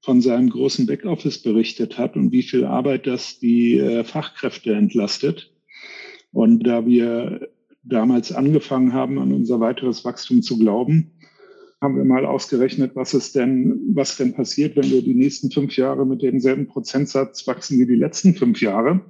von 0.00 0.20
seinem 0.20 0.50
großen 0.50 0.86
Backoffice 0.86 1.40
berichtet 1.40 1.98
hat 1.98 2.16
und 2.16 2.32
wie 2.32 2.42
viel 2.42 2.64
Arbeit 2.64 3.06
das 3.06 3.38
die 3.38 3.78
äh, 3.78 4.02
Fachkräfte 4.02 4.74
entlastet. 4.74 5.54
Und 6.32 6.66
da 6.66 6.84
wir 6.84 7.48
damals 7.84 8.32
angefangen 8.32 8.92
haben, 8.92 9.20
an 9.20 9.32
unser 9.32 9.60
weiteres 9.60 10.04
Wachstum 10.04 10.42
zu 10.42 10.58
glauben, 10.58 11.12
haben 11.80 11.94
wir 11.94 12.04
mal 12.04 12.26
ausgerechnet, 12.26 12.96
was 12.96 13.14
ist 13.14 13.36
denn, 13.36 13.92
was 13.94 14.16
denn 14.16 14.34
passiert, 14.34 14.74
wenn 14.74 14.90
wir 14.90 15.02
die 15.02 15.14
nächsten 15.14 15.52
fünf 15.52 15.76
Jahre 15.76 16.04
mit 16.04 16.22
demselben 16.22 16.66
Prozentsatz 16.66 17.46
wachsen 17.46 17.78
wie 17.78 17.86
die 17.86 17.94
letzten 17.94 18.34
fünf 18.34 18.60
Jahre. 18.60 19.00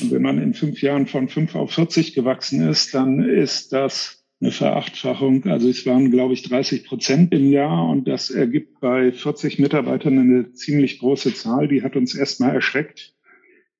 Und 0.00 0.10
wenn 0.10 0.22
man 0.22 0.42
in 0.42 0.54
fünf 0.54 0.80
Jahren 0.82 1.06
von 1.06 1.28
fünf 1.28 1.54
auf 1.54 1.72
40 1.72 2.14
gewachsen 2.14 2.66
ist, 2.68 2.94
dann 2.94 3.22
ist 3.22 3.72
das 3.72 4.24
eine 4.40 4.50
Verachtfachung. 4.50 5.44
Also 5.46 5.68
es 5.68 5.86
waren, 5.86 6.10
glaube 6.10 6.34
ich, 6.34 6.42
30 6.42 6.84
Prozent 6.84 7.32
im 7.32 7.50
Jahr 7.50 7.88
und 7.88 8.08
das 8.08 8.30
ergibt 8.30 8.80
bei 8.80 9.12
40 9.12 9.58
Mitarbeitern 9.58 10.18
eine 10.18 10.52
ziemlich 10.52 10.98
große 10.98 11.34
Zahl. 11.34 11.68
Die 11.68 11.82
hat 11.82 11.96
uns 11.96 12.14
erstmal 12.14 12.54
erschreckt. 12.54 13.14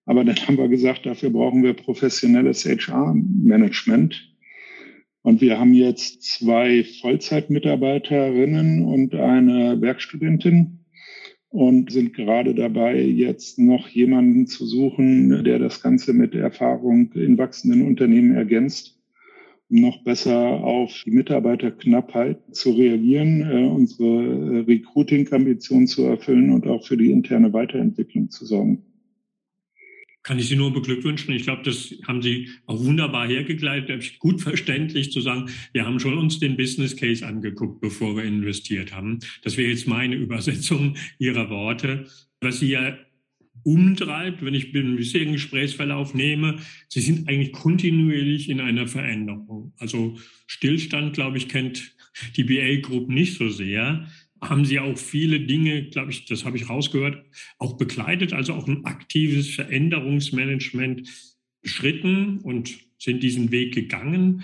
Aber 0.05 0.25
dann 0.25 0.37
haben 0.37 0.59
wir 0.59 0.69
gesagt, 0.69 1.07
dafür 1.07 1.31
brauchen 1.31 1.63
wir 1.63 1.75
professionelles 1.75 2.65
HR-Management. 2.65 4.33
Und 5.23 5.41
wir 5.41 5.59
haben 5.59 5.75
jetzt 5.75 6.23
zwei 6.23 6.85
Vollzeitmitarbeiterinnen 7.01 8.85
und 8.85 9.15
eine 9.15 9.81
Werkstudentin 9.81 10.85
und 11.53 11.93
sind 11.93 12.15
gerade 12.15 12.55
dabei, 12.55 13.01
jetzt 13.01 13.59
noch 13.59 13.87
jemanden 13.89 14.47
zu 14.47 14.67
suchen, 14.67 15.45
der 15.45 15.59
das 15.59 15.83
Ganze 15.83 16.15
mit 16.15 16.35
Erfahrung 16.35 17.13
in 17.13 17.39
wachsenden 17.39 17.87
Unternehmen 17.87 18.35
ergänzt, 18.35 18.99
um 19.71 19.81
noch 19.83 20.03
besser 20.03 20.35
auf 20.35 21.03
die 21.05 21.11
Mitarbeiterknappheit 21.11 22.39
zu 22.53 22.73
reagieren, 22.73 23.43
äh, 23.43 23.69
unsere 23.69 24.67
Recruiting-Ambition 24.67 25.87
zu 25.87 26.05
erfüllen 26.05 26.51
und 26.53 26.67
auch 26.67 26.87
für 26.87 26.97
die 26.97 27.11
interne 27.11 27.53
Weiterentwicklung 27.53 28.31
zu 28.31 28.47
sorgen 28.47 28.83
kann 30.23 30.39
ich 30.39 30.49
Sie 30.49 30.57
nur 30.57 30.73
beglückwünschen. 30.73 31.35
Ich 31.35 31.45
glaube, 31.45 31.63
das 31.65 31.95
haben 32.07 32.23
Sie 32.23 32.49
auch 32.67 32.83
wunderbar 32.83 33.27
hergekleidet, 33.27 34.19
gut 34.19 34.41
verständlich 34.41 35.13
zu 35.13 35.21
sagen, 35.21 35.51
wir 35.73 35.85
haben 35.85 36.01
schon 36.01 36.19
uns 36.19 36.39
den 36.39 36.57
Business 36.57 36.97
Case 36.97 37.27
angeguckt, 37.27 37.81
bevor 37.81 38.17
wir 38.17 38.25
investiert 38.25 38.95
haben. 38.95 39.19
Das 39.43 39.57
wäre 39.57 39.71
jetzt 39.71 39.87
meine 39.87 40.17
Übersetzung 40.23 40.97
Ihrer 41.19 41.51
Worte. 41.51 42.07
Was 42.41 42.61
Sie 42.61 42.71
ja 42.71 42.97
umtreibt, 43.65 44.45
wenn 44.45 44.55
ich 44.55 44.73
den 44.73 44.97
bisherigen 44.97 45.33
Gesprächsverlauf 45.33 46.15
nehme, 46.15 46.57
Sie 46.89 47.01
sind 47.01 47.29
eigentlich 47.29 47.53
kontinuierlich 47.53 48.49
in 48.49 48.61
einer 48.61 48.87
Veränderung. 48.87 49.73
Also 49.77 50.17
Stillstand, 50.47 51.15
glaube 51.15 51.39
ich, 51.39 51.49
kennt 51.49 51.95
die 52.37 52.45
BA 52.45 52.81
Group 52.81 53.09
nicht 53.09 53.39
so 53.39 53.49
sehr 53.49 54.07
haben 54.43 54.65
Sie 54.65 54.81
auch 54.81 54.99
viele 54.99 55.41
Dinge, 55.41 55.85
glaube 55.85 56.11
ich, 56.11 56.27
das 56.27 56.45
habe 56.45 56.57
ich 56.57 56.69
rausgehört, 56.69 57.25
auch 57.59 57.77
begleitet, 57.77 58.33
also 58.33 58.55
auch 58.55 58.67
ein 58.67 58.85
aktives 58.85 59.49
Veränderungsmanagement 59.55 61.09
beschritten 61.63 62.39
und 62.39 62.77
sind 62.99 63.23
diesen 63.23 63.53
Weg 63.53 63.73
gegangen. 63.73 64.43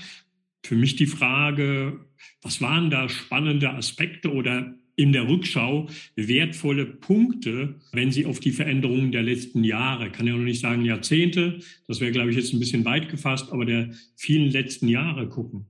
Für 0.63 0.77
mich 0.77 0.97
die 0.97 1.07
Frage, 1.07 2.07
was 2.43 2.61
waren 2.61 2.91
da 2.91 3.09
spannende 3.09 3.71
Aspekte 3.71 4.33
oder 4.33 4.75
in 4.95 5.13
der 5.13 5.29
Rückschau 5.29 5.89
wertvolle 6.17 6.85
Punkte, 6.85 7.77
wenn 7.93 8.11
Sie 8.11 8.27
auf 8.27 8.41
die 8.41 8.51
Veränderungen 8.51 9.13
der 9.13 9.23
letzten 9.23 9.63
Jahre, 9.63 10.11
kann 10.11 10.27
ja 10.27 10.37
noch 10.37 10.45
nicht 10.45 10.61
sagen 10.61 10.85
Jahrzehnte, 10.85 11.61
das 11.87 12.01
wäre, 12.01 12.11
glaube 12.11 12.31
ich, 12.31 12.37
jetzt 12.37 12.53
ein 12.53 12.59
bisschen 12.59 12.85
weit 12.85 13.09
gefasst, 13.09 13.53
aber 13.53 13.65
der 13.65 13.91
vielen 14.17 14.51
letzten 14.51 14.89
Jahre 14.89 15.29
gucken? 15.29 15.67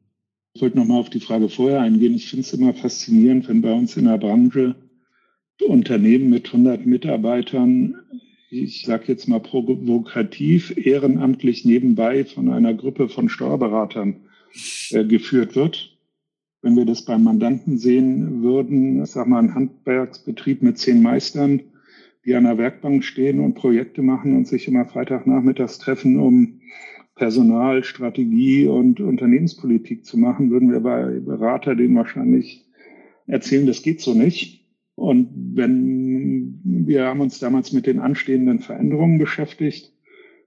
Ich 0.59 0.63
wollte 0.63 0.79
nochmal 0.79 0.99
auf 0.99 1.09
die 1.09 1.21
Frage 1.21 1.49
vorher 1.49 1.83
eingehen. 1.83 2.17
Ich 2.17 2.31
finde 2.31 2.41
es 2.41 2.53
immer 2.53 2.75
faszinierend, 2.75 3.49
wenn 3.49 3.63
bei 3.63 3.73
uns 3.73 3.97
in 3.97 4.07
der 4.07 4.19
Branche 4.19 4.75
Unternehmen 5.65 6.31
mit 6.31 6.47
100 6.47 6.85
Mitarbeitern, 6.85 7.95
ich 8.51 8.83
sage 8.85 9.05
jetzt 9.07 9.29
mal 9.29 9.39
provokativ, 9.39 10.77
ehrenamtlich 10.77 11.65
nebenbei 11.65 12.25
von 12.25 12.49
einer 12.49 12.75
Gruppe 12.75 13.09
von 13.09 13.29
Steuerberatern 13.29 14.17
äh, 14.91 15.05
geführt 15.05 15.55
wird. 15.55 15.97
Wenn 16.61 16.75
wir 16.75 16.87
das 16.87 17.05
beim 17.05 17.23
Mandanten 17.23 17.79
sehen 17.79 18.43
würden, 18.43 19.01
ich 19.01 19.11
sag 19.11 19.29
mal, 19.29 19.39
ein 19.39 19.55
Handwerksbetrieb 19.55 20.63
mit 20.63 20.77
zehn 20.77 21.01
Meistern, 21.03 21.61
die 22.25 22.35
an 22.35 22.43
der 22.43 22.59
Werkbank 22.59 23.05
stehen 23.05 23.39
und 23.39 23.55
Projekte 23.55 24.03
machen 24.03 24.37
und 24.37 24.49
sich 24.49 24.67
immer 24.67 24.87
Freitagnachmittags 24.87 25.79
treffen, 25.79 26.19
um 26.19 26.63
Personal, 27.19 27.83
Strategie 27.83 28.67
und 28.67 29.01
Unternehmenspolitik 29.01 30.05
zu 30.05 30.17
machen, 30.17 30.51
würden 30.51 30.71
wir 30.71 30.81
bei 30.81 31.19
Berater 31.19 31.75
denen 31.75 31.97
wahrscheinlich 31.97 32.65
erzählen, 33.27 33.67
das 33.67 33.83
geht 33.83 34.01
so 34.01 34.15
nicht. 34.15 34.65
Und 34.95 35.29
wenn 35.55 36.61
wir 36.65 37.05
haben 37.05 37.21
uns 37.21 37.39
damals 37.39 37.73
mit 37.73 37.87
den 37.87 37.99
anstehenden 37.99 38.61
Veränderungen 38.61 39.19
beschäftigt, 39.19 39.93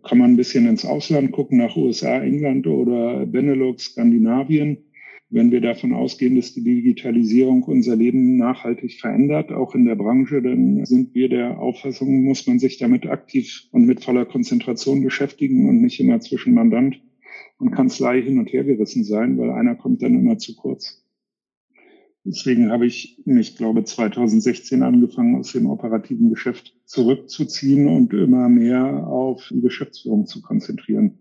kann 0.04 0.18
man 0.18 0.32
ein 0.32 0.38
bisschen 0.38 0.68
ins 0.68 0.86
Ausland 0.86 1.32
gucken, 1.32 1.58
nach 1.58 1.76
USA, 1.76 2.20
England 2.20 2.66
oder 2.68 3.26
Benelux, 3.26 3.92
Skandinavien 3.92 4.78
wenn 5.32 5.50
wir 5.50 5.62
davon 5.62 5.94
ausgehen, 5.94 6.36
dass 6.36 6.54
die 6.54 6.64
Digitalisierung 6.64 7.64
unser 7.64 7.96
Leben 7.96 8.36
nachhaltig 8.36 9.00
verändert, 9.00 9.52
auch 9.54 9.74
in 9.74 9.86
der 9.86 9.96
Branche, 9.96 10.42
dann 10.42 10.86
sind 10.86 11.16
wir 11.16 11.30
der 11.30 11.58
Auffassung, 11.58 12.24
muss 12.26 12.46
man 12.48 12.60
sich 12.60 12.78
damit 12.78 13.06
aktiv 13.06 13.64
und 13.72 13.86
mit 13.86 14.04
voller 14.04 14.26
Konzentration 14.26 15.02
beschäftigen 15.02 15.70
und 15.70 15.82
nicht 15.82 16.02
immer 16.02 16.20
zwischen 16.20 16.54
Mandant 16.54 17.02
und 17.60 17.72
Kanzlei 17.72 18.22
hin 18.22 18.40
und 18.40 18.52
her 18.52 18.66
gerissen 18.66 19.06
sein, 19.06 19.38
weil 19.38 19.52
einer 19.52 19.76
kommt 19.76 20.04
dann 20.04 20.16
immer 20.16 20.38
zu 20.38 20.54
kurz. 20.56 21.02
Deswegen 22.26 22.70
habe 22.70 22.86
ich 22.86 23.22
mich, 23.24 23.56
glaube 23.56 23.86
2016 23.86 24.84
angefangen, 24.84 25.38
aus 25.38 25.54
dem 25.54 25.66
operativen 25.68 26.30
Geschäft 26.30 26.76
zurückzuziehen 26.86 27.88
und 27.88 28.14
immer 28.14 28.50
mehr 28.50 29.08
auf 29.08 29.48
die 29.50 29.62
Geschäftsführung 29.62 30.28
zu 30.28 30.42
konzentrieren. 30.42 31.18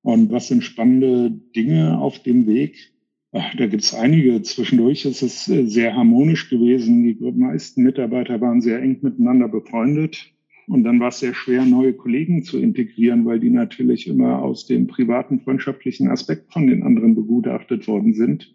Und 0.00 0.32
was 0.32 0.48
sind 0.48 0.64
spannende 0.64 1.30
Dinge 1.30 1.98
auf 2.00 2.20
dem 2.20 2.46
Weg? 2.46 2.92
Ach, 3.32 3.54
da 3.56 3.66
gibt 3.66 3.82
es 3.82 3.94
einige. 3.94 4.40
Zwischendurch 4.42 5.04
ist 5.04 5.20
es 5.20 5.48
äh, 5.48 5.66
sehr 5.66 5.94
harmonisch 5.94 6.48
gewesen. 6.48 7.02
Die 7.02 7.18
meisten 7.32 7.82
Mitarbeiter 7.82 8.40
waren 8.40 8.62
sehr 8.62 8.80
eng 8.80 8.98
miteinander 9.02 9.48
befreundet. 9.48 10.32
Und 10.66 10.84
dann 10.84 10.98
war 11.00 11.08
es 11.08 11.20
sehr 11.20 11.34
schwer, 11.34 11.64
neue 11.64 11.92
Kollegen 11.92 12.42
zu 12.42 12.58
integrieren, 12.58 13.26
weil 13.26 13.40
die 13.40 13.50
natürlich 13.50 14.06
immer 14.06 14.42
aus 14.42 14.66
dem 14.66 14.86
privaten, 14.86 15.40
freundschaftlichen 15.40 16.08
Aspekt 16.08 16.52
von 16.52 16.66
den 16.66 16.82
anderen 16.82 17.14
begutachtet 17.14 17.86
worden 17.86 18.14
sind. 18.14 18.54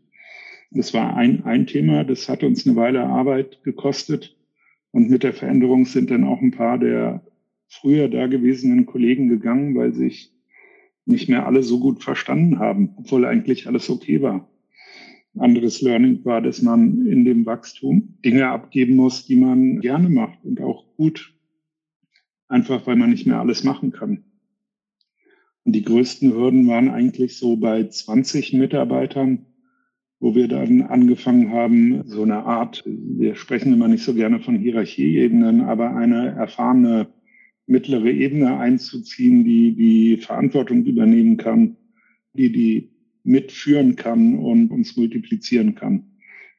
Das 0.72 0.94
war 0.94 1.16
ein, 1.16 1.44
ein 1.44 1.68
Thema, 1.68 2.04
das 2.04 2.28
hat 2.30 2.44
uns 2.44 2.66
eine 2.66 2.76
Weile 2.76 3.04
Arbeit 3.04 3.64
gekostet. 3.64 4.36
Und 4.92 5.10
mit 5.10 5.24
der 5.24 5.34
Veränderung 5.34 5.86
sind 5.86 6.10
dann 6.10 6.24
auch 6.24 6.42
ein 6.42 6.52
paar 6.52 6.80
der 6.80 7.24
früher 7.68 8.10
dagewesenen 8.10 8.86
Kollegen 8.86 9.28
gegangen, 9.28 9.76
weil 9.76 9.94
sich 9.94 10.32
nicht 11.06 11.30
mehr 11.30 11.46
alle 11.46 11.62
so 11.62 11.80
gut 11.80 12.04
verstanden 12.04 12.60
haben, 12.60 12.94
obwohl 12.98 13.26
eigentlich 13.26 13.68
alles 13.68 13.90
okay 13.90 14.22
war 14.22 14.50
anderes 15.38 15.82
Learning 15.82 16.24
war, 16.26 16.42
dass 16.42 16.62
man 16.62 17.06
in 17.06 17.26
dem 17.26 17.46
Wachstum 17.46 18.18
Dinge 18.24 18.48
abgeben 18.48 18.96
muss, 18.96 19.26
die 19.26 19.36
man 19.36 19.80
gerne 19.80 20.10
macht 20.10 20.44
und 20.44 20.62
auch 20.62 20.86
gut. 20.96 21.34
Einfach 22.48 22.86
weil 22.86 22.96
man 22.96 23.10
nicht 23.10 23.26
mehr 23.26 23.40
alles 23.40 23.64
machen 23.64 23.92
kann. 23.92 24.24
Und 25.64 25.74
die 25.74 25.84
größten 25.84 26.34
Hürden 26.34 26.68
waren 26.68 26.90
eigentlich 26.90 27.38
so 27.38 27.56
bei 27.56 27.88
20 27.88 28.54
Mitarbeitern, 28.54 29.46
wo 30.20 30.36
wir 30.36 30.48
dann 30.48 30.84
angefangen 30.84 31.52
haben, 31.52 32.04
so 32.06 32.24
eine 32.24 32.44
Art, 32.44 32.84
wir 32.86 33.36
sprechen 33.36 33.74
immer 33.74 33.88
nicht 33.88 34.04
so 34.04 34.14
gerne 34.14 34.40
von 34.40 34.58
Hierarchieebenen, 34.58 35.62
aber 35.62 35.96
eine 35.96 36.30
erfahrene 36.30 37.08
mittlere 37.66 38.12
Ebene 38.12 38.58
einzuziehen, 38.58 39.44
die 39.44 39.76
die 39.76 40.18
Verantwortung 40.18 40.86
übernehmen 40.86 41.38
kann, 41.38 41.78
die 42.34 42.52
die 42.52 42.93
mitführen 43.24 43.96
kann 43.96 44.38
und 44.38 44.70
uns 44.72 44.96
multiplizieren 44.98 45.76
kann. 45.76 46.12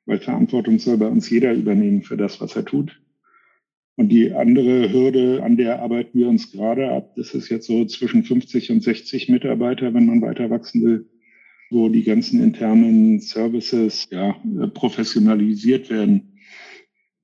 Weil 0.07 0.21
Verantwortung 0.21 0.79
soll 0.79 0.99
bei 0.99 1.09
uns 1.09 1.31
jeder 1.31 1.53
übernehmen 1.55 2.03
für 2.03 2.17
das, 2.17 2.41
was 2.41 2.57
er 2.57 2.65
tut. 2.65 3.01
Und 3.97 4.09
die 4.09 4.33
andere 4.33 4.93
Hürde, 4.93 5.43
an 5.43 5.57
der 5.57 5.81
arbeiten 5.81 6.19
wir 6.19 6.29
uns 6.29 6.51
gerade 6.51 6.91
ab, 6.91 7.15
das 7.17 7.33
ist 7.33 7.49
jetzt 7.49 7.67
so 7.67 7.85
zwischen 7.85 8.25
50 8.25 8.73
und 8.73 8.83
60 8.83 9.29
Mitarbeiter, 9.29 9.95
wenn 9.95 10.07
man 10.07 10.21
weiter 10.21 10.51
wachsen 10.51 10.85
will, 10.85 11.09
wo 11.71 11.89
die 11.89 12.03
ganzen 12.03 12.43
internen 12.43 13.21
Services 13.21 14.09
ja, 14.11 14.37
professionalisiert 14.75 15.91
werden. 15.91 16.34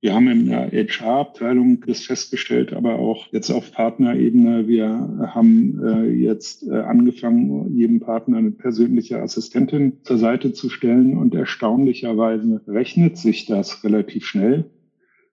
Wir 0.03 0.15
haben 0.15 0.27
in 0.29 0.47
der 0.47 0.71
HR-Abteilung 0.71 1.83
das 1.85 2.01
festgestellt, 2.01 2.73
aber 2.73 2.97
auch 2.97 3.31
jetzt 3.31 3.51
auf 3.51 3.71
Partnerebene. 3.71 4.67
Wir 4.67 4.87
haben 5.31 5.79
äh, 5.85 6.09
jetzt 6.09 6.63
äh, 6.67 6.71
angefangen, 6.71 7.77
jedem 7.77 7.99
Partner 7.99 8.37
eine 8.37 8.49
persönliche 8.49 9.21
Assistentin 9.21 9.97
zur 10.01 10.17
Seite 10.17 10.53
zu 10.53 10.69
stellen 10.69 11.15
und 11.15 11.35
erstaunlicherweise 11.35 12.61
rechnet 12.65 13.19
sich 13.19 13.45
das 13.45 13.83
relativ 13.83 14.25
schnell, 14.25 14.71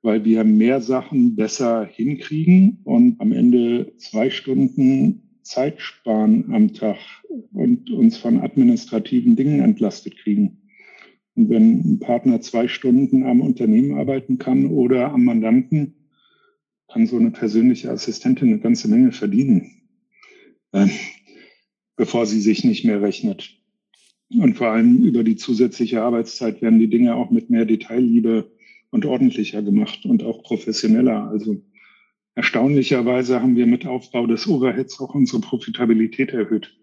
weil 0.03 0.27
wir 0.27 0.45
mehr 0.45 0.83
Sachen 0.83 1.35
besser 1.35 1.87
hinkriegen 1.87 2.81
und 2.85 3.23
am 3.23 3.33
Ende 3.33 3.95
zwei 3.97 4.29
Stunden 4.29 5.41
Zeit 5.41 5.81
sparen 5.81 6.53
am 6.53 6.75
Tag 6.75 6.99
und 7.55 7.91
uns 7.91 8.19
von 8.19 8.41
administrativen 8.41 9.35
Dingen 9.35 9.61
entlastet 9.61 10.19
kriegen. 10.19 10.68
Und 11.39 11.51
wenn 11.51 11.93
ein 11.93 12.01
Partner 12.01 12.41
zwei 12.41 12.67
Stunden 12.67 13.23
am 13.23 13.41
Unternehmen 13.41 13.97
arbeiten 13.97 14.39
kann 14.39 14.67
oder 14.67 15.13
am 15.13 15.25
Mandanten, 15.25 15.95
kann 16.89 17.07
so 17.07 17.17
eine 17.17 17.31
persönliche 17.31 17.93
Assistentin 17.93 18.49
eine 18.49 18.59
ganze 18.59 18.89
Menge 18.89 19.13
verdienen, 19.13 19.71
äh, 20.73 20.89
bevor 21.95 22.27
sie 22.27 22.41
sich 22.41 22.65
nicht 22.65 22.85
mehr 22.85 23.01
rechnet. 23.01 23.57
Und 24.37 24.57
vor 24.57 24.71
allem 24.71 25.05
über 25.05 25.23
die 25.23 25.37
zusätzliche 25.37 26.03
Arbeitszeit 26.03 26.61
werden 26.61 26.81
die 26.81 26.91
Dinge 26.91 27.15
auch 27.15 27.31
mit 27.31 27.51
mehr 27.51 27.67
Detailliebe 27.67 28.51
und 28.91 29.07
ordentlicher 29.07 29.63
gemacht 29.63 30.07
und 30.07 30.25
auch 30.25 30.43
professioneller. 30.43 31.29
Also 31.29 31.63
erstaunlicherweise 32.35 33.41
haben 33.41 33.55
wir 33.55 33.69
mit 33.69 33.87
Aufbau 33.87 34.27
des 34.27 34.49
Overheads 34.49 34.99
auch 34.99 35.15
unsere 35.15 35.41
Profitabilität 35.41 36.31
erhöht 36.31 36.77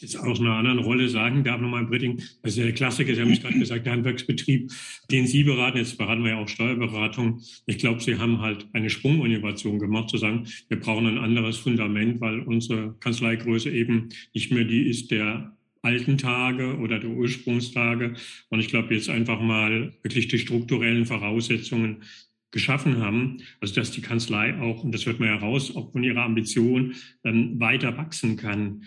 das 0.00 0.16
aus 0.16 0.40
einer 0.40 0.54
anderen 0.54 0.78
Rolle 0.78 1.08
sagen 1.08 1.44
darf, 1.44 1.60
nochmal 1.60 1.82
im 1.82 1.90
Britting, 1.90 2.18
das 2.42 2.52
ist 2.52 2.58
ja 2.58 2.64
der 2.64 2.74
Klassiker, 2.74 3.14
Sie 3.14 3.20
haben 3.20 3.32
es 3.32 3.40
gerade 3.40 3.58
gesagt, 3.58 3.86
der 3.86 3.92
Handwerksbetrieb, 3.92 4.70
den 5.10 5.26
Sie 5.26 5.44
beraten, 5.44 5.78
jetzt 5.78 5.98
beraten 5.98 6.24
wir 6.24 6.30
ja 6.30 6.38
auch 6.38 6.48
Steuerberatung. 6.48 7.40
Ich 7.66 7.78
glaube, 7.78 8.00
Sie 8.00 8.18
haben 8.18 8.40
halt 8.40 8.66
eine 8.72 8.90
Sprunginnovation 8.90 9.78
gemacht, 9.78 10.10
zu 10.10 10.18
sagen, 10.18 10.46
wir 10.68 10.80
brauchen 10.80 11.06
ein 11.06 11.18
anderes 11.18 11.56
Fundament, 11.56 12.20
weil 12.20 12.40
unsere 12.40 12.94
Kanzleigröße 13.00 13.70
eben 13.70 14.08
nicht 14.34 14.52
mehr 14.52 14.64
die 14.64 14.88
ist 14.88 15.10
der 15.10 15.56
alten 15.82 16.18
Tage 16.18 16.76
oder 16.78 16.98
der 16.98 17.10
Ursprungstage. 17.10 18.14
Und 18.50 18.60
ich 18.60 18.68
glaube, 18.68 18.94
jetzt 18.94 19.08
einfach 19.08 19.40
mal 19.40 19.94
wirklich 20.02 20.28
die 20.28 20.38
strukturellen 20.38 21.06
Voraussetzungen 21.06 22.02
geschaffen 22.50 22.98
haben, 22.98 23.42
also 23.60 23.74
dass 23.74 23.90
die 23.90 24.00
Kanzlei 24.00 24.58
auch, 24.58 24.82
und 24.82 24.92
das 24.92 25.04
hört 25.06 25.20
man 25.20 25.28
ja 25.28 25.36
raus, 25.36 25.74
auch 25.76 25.92
von 25.92 26.02
ihrer 26.02 26.22
Ambition, 26.22 26.94
dann 27.22 27.60
weiter 27.60 27.96
wachsen 27.96 28.36
kann. 28.36 28.84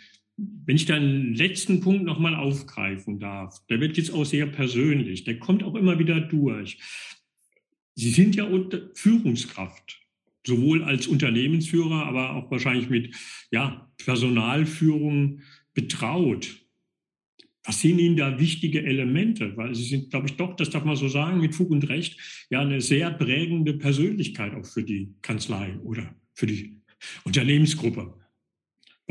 Wenn 0.66 0.76
ich 0.76 0.86
da 0.86 0.96
einen 0.96 1.36
letzten 1.36 1.82
Punkt 1.82 2.04
nochmal 2.04 2.36
aufgreifen 2.36 3.20
darf, 3.20 3.66
der 3.68 3.80
wird 3.80 3.98
jetzt 3.98 4.12
auch 4.12 4.26
sehr 4.26 4.48
persönlich, 4.48 5.24
der 5.24 5.40
kommt 5.40 5.64
auch 5.64 5.76
immer 5.76 6.00
wieder 6.00 6.20
durch. 6.20 6.80
Sie 7.96 8.10
sind 8.10 8.36
ja 8.36 8.46
unter 8.46 8.90
Führungskraft, 8.96 10.02
sowohl 10.46 10.84
als 10.84 11.08
Unternehmensführer, 11.08 12.06
aber 12.06 12.36
auch 12.36 12.50
wahrscheinlich 12.50 12.90
mit 12.90 13.16
ja, 13.52 13.92
Personalführung 14.04 15.42
betraut. 15.74 16.58
Was 17.64 17.82
sind 17.82 18.00
Ihnen 18.00 18.18
da 18.18 18.40
wichtige 18.40 18.84
Elemente? 18.84 19.56
Weil 19.56 19.76
Sie 19.76 19.84
sind, 19.84 20.10
glaube 20.10 20.28
ich, 20.28 20.38
doch, 20.38 20.56
das 20.56 20.72
darf 20.72 20.84
man 20.84 20.96
so 20.96 21.08
sagen, 21.08 21.42
mit 21.42 21.54
Fug 21.54 21.70
und 21.70 21.88
Recht, 21.90 22.48
ja, 22.50 22.62
eine 22.62 22.82
sehr 22.82 23.12
prägende 23.12 23.74
Persönlichkeit 23.74 24.56
auch 24.56 24.66
für 24.66 24.84
die 24.84 25.14
Kanzlei 25.22 25.78
oder 25.84 26.16
für 26.34 26.48
die 26.48 26.82
Unternehmensgruppe. 27.24 28.21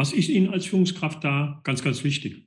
Was 0.00 0.14
ist 0.14 0.30
Ihnen 0.30 0.48
als 0.48 0.64
Führungskraft 0.64 1.22
da 1.22 1.60
ganz, 1.62 1.84
ganz 1.84 2.04
wichtig? 2.04 2.46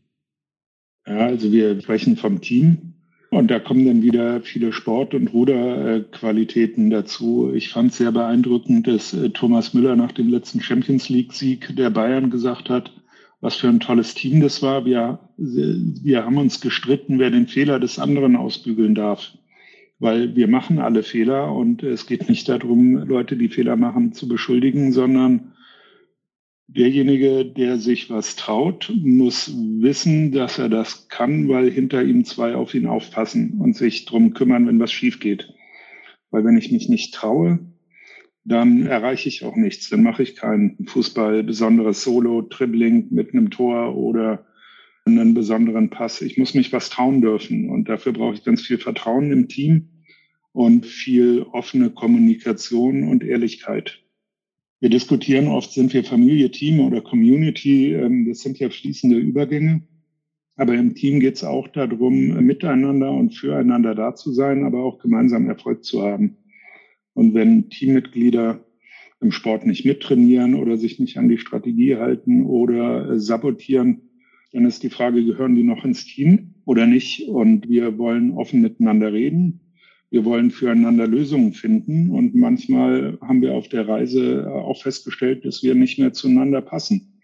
Ja, 1.06 1.28
also 1.28 1.52
wir 1.52 1.80
sprechen 1.80 2.18
vom 2.18 2.42
Team 2.42 2.96
und 3.30 3.52
da 3.52 3.60
kommen 3.60 3.86
dann 3.86 4.02
wieder 4.02 4.42
viele 4.42 4.74
Sport- 4.74 5.14
und 5.14 5.32
Ruderqualitäten 5.32 6.90
dazu. 6.90 7.52
Ich 7.54 7.70
fand 7.70 7.92
es 7.92 8.00
sehr 8.00 8.12
beeindruckend, 8.12 8.88
dass 8.88 9.14
äh, 9.14 9.30
Thomas 9.30 9.76
Müller 9.76 9.96
nach 9.96 10.14
dem 10.14 10.30
letzten 10.30 10.62
Champions 10.62 11.10
League-Sieg 11.10 11.76
der 11.76 11.92
Bayern 11.92 12.32
gesagt 12.32 12.72
hat, 12.72 12.92
was 13.40 13.58
für 13.58 13.70
ein 13.70 13.80
tolles 13.80 14.16
Team 14.16 14.42
das 14.42 14.64
war. 14.64 14.86
Wir, 14.86 15.20
wir 15.38 16.26
haben 16.26 16.38
uns 16.38 16.60
gestritten, 16.60 17.20
wer 17.20 17.30
den 17.30 17.46
Fehler 17.46 17.80
des 17.80 18.00
anderen 18.00 18.36
ausbügeln 18.36 18.96
darf. 18.96 19.38
Weil 20.00 20.36
wir 20.36 20.48
machen 20.48 20.80
alle 20.80 21.04
Fehler 21.04 21.54
und 21.54 21.84
es 21.84 22.08
geht 22.08 22.30
nicht 22.30 22.50
darum, 22.50 22.96
Leute, 22.96 23.38
die 23.38 23.50
Fehler 23.50 23.76
machen, 23.76 24.12
zu 24.14 24.28
beschuldigen, 24.28 24.92
sondern 24.92 25.53
derjenige, 26.76 27.46
der 27.46 27.78
sich 27.78 28.10
was 28.10 28.36
traut, 28.36 28.92
muss 28.96 29.54
wissen, 29.56 30.32
dass 30.32 30.58
er 30.58 30.70
das 30.70 31.08
kann, 31.08 31.48
weil 31.50 31.70
hinter 31.70 32.04
ihm 32.04 32.26
zwei 32.26 32.56
auf 32.56 32.74
ihn 32.74 32.88
aufpassen 32.88 33.60
und 33.60 33.76
sich 33.76 34.06
drum 34.06 34.34
kümmern, 34.34 34.68
wenn 34.68 34.80
was 34.80 34.92
schief 34.92 35.20
geht. 35.20 35.54
Weil 36.32 36.46
wenn 36.46 36.58
ich 36.58 36.72
mich 36.72 36.90
nicht 36.90 37.14
traue, 37.14 37.60
dann 38.46 38.86
erreiche 38.86 39.30
ich 39.30 39.44
auch 39.44 39.56
nichts. 39.56 39.90
Dann 39.90 40.04
mache 40.04 40.24
ich 40.24 40.36
kein 40.36 40.78
Fußball, 40.86 41.44
besonderes 41.44 42.04
Solo, 42.04 42.42
Dribbling 42.42 43.08
mit 43.12 43.34
einem 43.34 43.52
Tor 43.52 43.96
oder 43.96 44.46
einen 45.06 45.34
besonderen 45.34 45.90
Pass. 45.90 46.22
Ich 46.22 46.38
muss 46.38 46.54
mich 46.54 46.74
was 46.74 46.90
trauen 46.90 47.22
dürfen 47.22 47.70
und 47.70 47.90
dafür 47.90 48.14
brauche 48.14 48.34
ich 48.34 48.44
ganz 48.44 48.62
viel 48.62 48.78
Vertrauen 48.78 49.32
im 49.32 49.48
Team 49.48 49.90
und 50.52 50.86
viel 50.86 51.44
offene 51.52 51.90
Kommunikation 51.90 53.10
und 53.10 53.24
Ehrlichkeit. 53.24 54.03
Wir 54.84 54.90
diskutieren 54.90 55.48
oft, 55.48 55.72
sind 55.72 55.94
wir 55.94 56.04
Familie, 56.04 56.52
Team 56.52 56.82
oder 56.82 57.00
Community. 57.00 57.94
Ähm, 57.94 58.28
das 58.28 58.40
sind 58.40 58.60
ja 58.60 58.70
fließende 58.70 59.16
Übergänge. 59.16 59.82
Aber 60.58 60.74
im 60.74 60.94
Team 60.94 61.22
geht 61.22 61.38
es 61.38 61.46
auch 61.46 61.70
darum, 61.70 62.34
miteinander 62.46 63.10
und 63.14 63.34
füreinander 63.34 63.96
da 63.96 64.14
zu 64.14 64.34
sein, 64.34 64.66
aber 64.66 64.84
auch 64.84 65.00
gemeinsam 65.00 65.48
Erfolg 65.48 65.86
zu 65.86 66.02
haben. 66.02 66.36
Und 67.14 67.34
wenn 67.34 67.70
Teammitglieder 67.70 68.66
im 69.22 69.32
Sport 69.32 69.66
nicht 69.66 69.86
mittrainieren 69.86 70.56
oder 70.56 70.76
sich 70.76 71.00
nicht 71.00 71.18
an 71.18 71.30
die 71.30 71.38
Strategie 71.38 71.96
halten 71.96 72.46
oder 72.46 73.12
äh, 73.12 73.20
sabotieren, 73.22 74.10
dann 74.52 74.66
ist 74.66 74.84
die 74.84 74.90
Frage, 74.90 75.24
gehören 75.24 75.56
die 75.56 75.64
noch 75.64 75.86
ins 75.86 76.04
Team 76.04 76.56
oder 76.66 76.88
nicht? 76.88 77.30
Und 77.30 77.70
wir 77.70 77.98
wollen 77.98 78.34
offen 78.34 78.60
miteinander 78.60 79.14
reden. 79.14 79.62
Wir 80.14 80.26
wollen 80.26 80.52
füreinander 80.52 81.08
Lösungen 81.08 81.54
finden. 81.54 82.12
Und 82.12 82.36
manchmal 82.36 83.18
haben 83.20 83.42
wir 83.42 83.56
auf 83.56 83.68
der 83.68 83.88
Reise 83.88 84.48
auch 84.48 84.80
festgestellt, 84.80 85.44
dass 85.44 85.64
wir 85.64 85.74
nicht 85.74 85.98
mehr 85.98 86.14
zueinander 86.14 86.62
passen. 86.62 87.20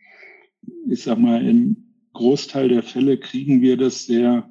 Ich 0.89 1.03
sag 1.03 1.19
mal, 1.19 1.47
im 1.47 1.77
Großteil 2.13 2.67
der 2.67 2.81
Fälle 2.81 3.19
kriegen 3.19 3.61
wir 3.61 3.77
das 3.77 4.07
sehr 4.07 4.49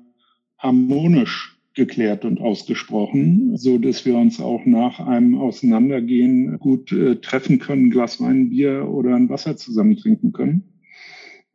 harmonisch 0.56 1.58
geklärt 1.74 2.24
und 2.24 2.40
ausgesprochen, 2.40 3.56
so 3.56 3.76
dass 3.76 4.06
wir 4.06 4.16
uns 4.16 4.40
auch 4.40 4.64
nach 4.66 5.00
einem 5.00 5.34
Auseinandergehen 5.34 6.60
gut 6.60 6.92
äh, 6.92 7.16
treffen 7.16 7.58
können, 7.58 7.90
Glas 7.90 8.20
Wein, 8.20 8.50
Bier 8.50 8.88
oder 8.88 9.16
ein 9.16 9.28
Wasser 9.30 9.56
zusammen 9.56 9.96
trinken 9.96 10.32
können. 10.32 10.77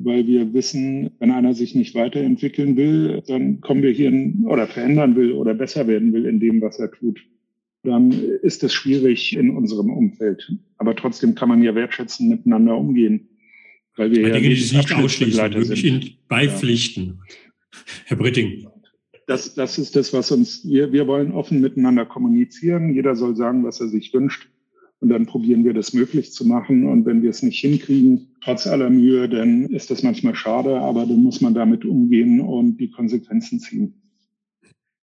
Weil 0.04 0.28
wir 0.28 0.54
wissen, 0.54 1.12
wenn 1.20 1.32
einer 1.32 1.54
sich 1.54 1.76
nicht 1.76 1.96
weiterentwickeln 1.96 2.76
will, 2.76 3.22
dann 3.28 3.62
kommen 3.62 3.84
wir 3.84 3.92
hier 3.92 4.10
in, 4.10 4.46
oder 4.46 4.68
verändern 4.68 5.16
will 5.16 5.32
oder 5.32 5.54
besser 5.54 5.88
werden 5.88 6.14
will 6.14 6.26
in 6.26 6.40
dem, 6.40 6.62
was 6.62 6.80
er 6.80 6.92
tut, 6.92 7.26
dann 7.84 8.12
ist 8.12 8.64
es 8.64 8.74
schwierig 8.74 9.36
in 9.36 9.52
unserem 9.52 9.90
Umfeld. 9.90 10.52
Aber 10.78 10.96
trotzdem 10.96 11.36
kann 11.36 11.50
man 11.50 11.62
ja 11.62 11.76
wertschätzen 11.76 12.30
miteinander 12.30 12.78
umgehen. 12.78 13.30
Weil 13.96 14.12
wir 14.12 14.22
ja 14.22 14.34
Dinge, 14.34 14.50
die 14.50 14.76
nicht 14.76 14.94
ausschließen, 14.94 15.54
wirklich 15.54 16.18
beipflichten. 16.28 17.20
Ja. 17.20 17.80
Herr 18.06 18.18
Britting, 18.18 18.68
das, 19.28 19.54
das 19.54 19.78
ist 19.78 19.96
das, 19.96 20.14
was 20.14 20.32
uns, 20.32 20.68
wir, 20.68 20.92
wir 20.92 21.08
wollen 21.08 21.32
offen 21.32 21.62
miteinander 21.62 22.06
kommunizieren. 22.06 22.94
Jeder 22.94 23.16
soll 23.16 23.36
sagen, 23.36 23.64
was 23.64 23.80
er 23.80 23.88
sich 23.88 24.14
wünscht. 24.14 24.50
Und 25.04 25.10
dann 25.10 25.26
probieren 25.26 25.66
wir 25.66 25.74
das 25.74 25.92
möglich 25.92 26.32
zu 26.32 26.48
machen. 26.48 26.88
Und 26.88 27.06
wenn 27.06 27.22
wir 27.22 27.30
es 27.30 27.44
nicht 27.44 27.60
hinkriegen, 27.60 28.30
trotz 28.42 28.66
aller 28.68 28.90
Mühe, 28.90 29.28
dann 29.28 29.66
ist 29.66 29.92
das 29.92 30.02
manchmal 30.02 30.34
schade, 30.34 30.80
aber 30.80 31.06
dann 31.06 31.22
muss 31.22 31.42
man 31.42 31.54
damit 31.54 31.84
umgehen 31.84 32.40
und 32.40 32.78
die 32.78 32.90
Konsequenzen 32.90 33.60
ziehen. 33.60 33.96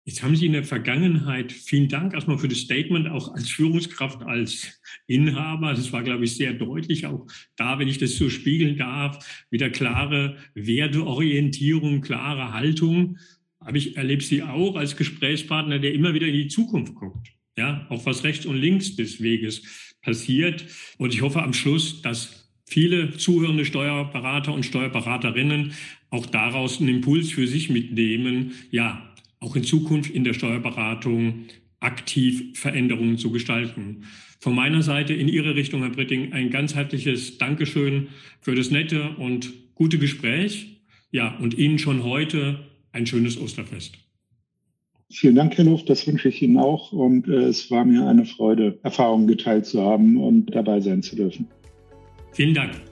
Jetzt 0.05 0.23
haben 0.23 0.37
Sie 0.37 0.47
in 0.47 0.53
der 0.53 0.63
Vergangenheit, 0.63 1.51
vielen 1.51 1.89
Dank 1.89 2.15
erstmal 2.15 2.39
für 2.39 2.47
das 2.47 2.59
Statement, 2.59 3.09
auch 3.09 3.35
als 3.35 3.49
Führungskraft, 3.51 4.23
als 4.23 4.81
Inhaber. 5.09 5.75
Das 5.75 5.93
war, 5.93 6.05
glaube 6.05 6.23
ich, 6.23 6.37
sehr 6.37 6.53
deutlich, 6.53 7.07
auch 7.07 7.27
da, 7.57 7.81
wenn 7.81 7.89
ich 7.89 7.99
das 7.99 8.15
so 8.15 8.31
spiegeln 8.31 8.79
darf, 8.79 9.45
wieder 9.51 9.71
klare 9.71 10.37
Werteorientierung, 10.55 12.01
klare 12.01 12.53
Haltung 12.53 13.19
habe 13.61 13.77
ich, 13.77 13.97
erlebe 13.97 14.23
Sie 14.23 14.45
auch 14.45 14.77
als 14.77 14.97
Gesprächspartner, 14.97 15.81
der 15.81 15.93
immer 15.95 16.15
wieder 16.15 16.29
in 16.29 16.35
die 16.35 16.49
Zukunft 16.49 16.95
guckt. 16.95 17.40
Ja, 17.61 17.85
auch 17.91 18.07
was 18.07 18.25
rechts 18.25 18.47
und 18.47 18.57
links 18.57 18.97
des 18.97 19.21
Weges 19.21 19.61
passiert. 20.01 20.65
Und 20.97 21.13
ich 21.13 21.21
hoffe 21.21 21.43
am 21.43 21.53
Schluss, 21.53 22.01
dass 22.01 22.51
viele 22.65 23.19
zuhörende 23.19 23.67
Steuerberater 23.67 24.55
und 24.55 24.65
Steuerberaterinnen 24.65 25.75
auch 26.09 26.25
daraus 26.25 26.81
einen 26.81 26.89
Impuls 26.89 27.31
für 27.31 27.47
sich 27.47 27.69
mitnehmen, 27.69 28.53
ja, 28.71 29.15
auch 29.41 29.57
in 29.57 29.65
Zukunft 29.65 30.11
in 30.11 30.25
der 30.25 30.33
Steuerberatung 30.33 31.49
aktiv 31.81 32.59
Veränderungen 32.59 33.19
zu 33.19 33.31
gestalten. 33.31 34.05
Von 34.39 34.55
meiner 34.55 34.83
Seite 34.83 35.13
in 35.13 35.29
Ihre 35.29 35.55
Richtung, 35.55 35.83
Herr 35.83 35.91
Britting, 35.91 36.33
ein 36.33 36.49
ganzheitliches 36.49 37.37
Dankeschön 37.37 38.09
für 38.41 38.55
das 38.55 38.71
nette 38.71 39.17
und 39.17 39.53
gute 39.75 39.99
Gespräch. 39.99 40.81
Ja, 41.11 41.37
und 41.37 41.53
Ihnen 41.59 41.79
schon 41.79 42.05
heute 42.05 42.65
ein 42.93 43.07
schönes 43.07 43.39
Osterfest. 43.39 43.99
Vielen 45.11 45.35
Dank, 45.35 45.57
Herr 45.59 45.65
Luft. 45.65 45.91
Das 45.91 46.07
wünsche 46.07 46.29
ich 46.29 46.41
Ihnen 46.41 46.57
auch. 46.57 46.93
Und 46.93 47.27
äh, 47.29 47.49
es 47.49 47.71
war 47.71 47.85
mir 47.85 48.07
eine 48.07 48.25
Freude, 48.25 48.79
Erfahrungen 48.83 49.27
geteilt 49.27 49.67
zu 49.67 49.83
haben 49.83 50.23
und 50.23 50.55
dabei 50.55 50.81
sein 50.81 51.03
zu 51.03 51.17
dürfen. 51.17 51.49
Vielen 52.33 52.55
Dank. 52.55 52.90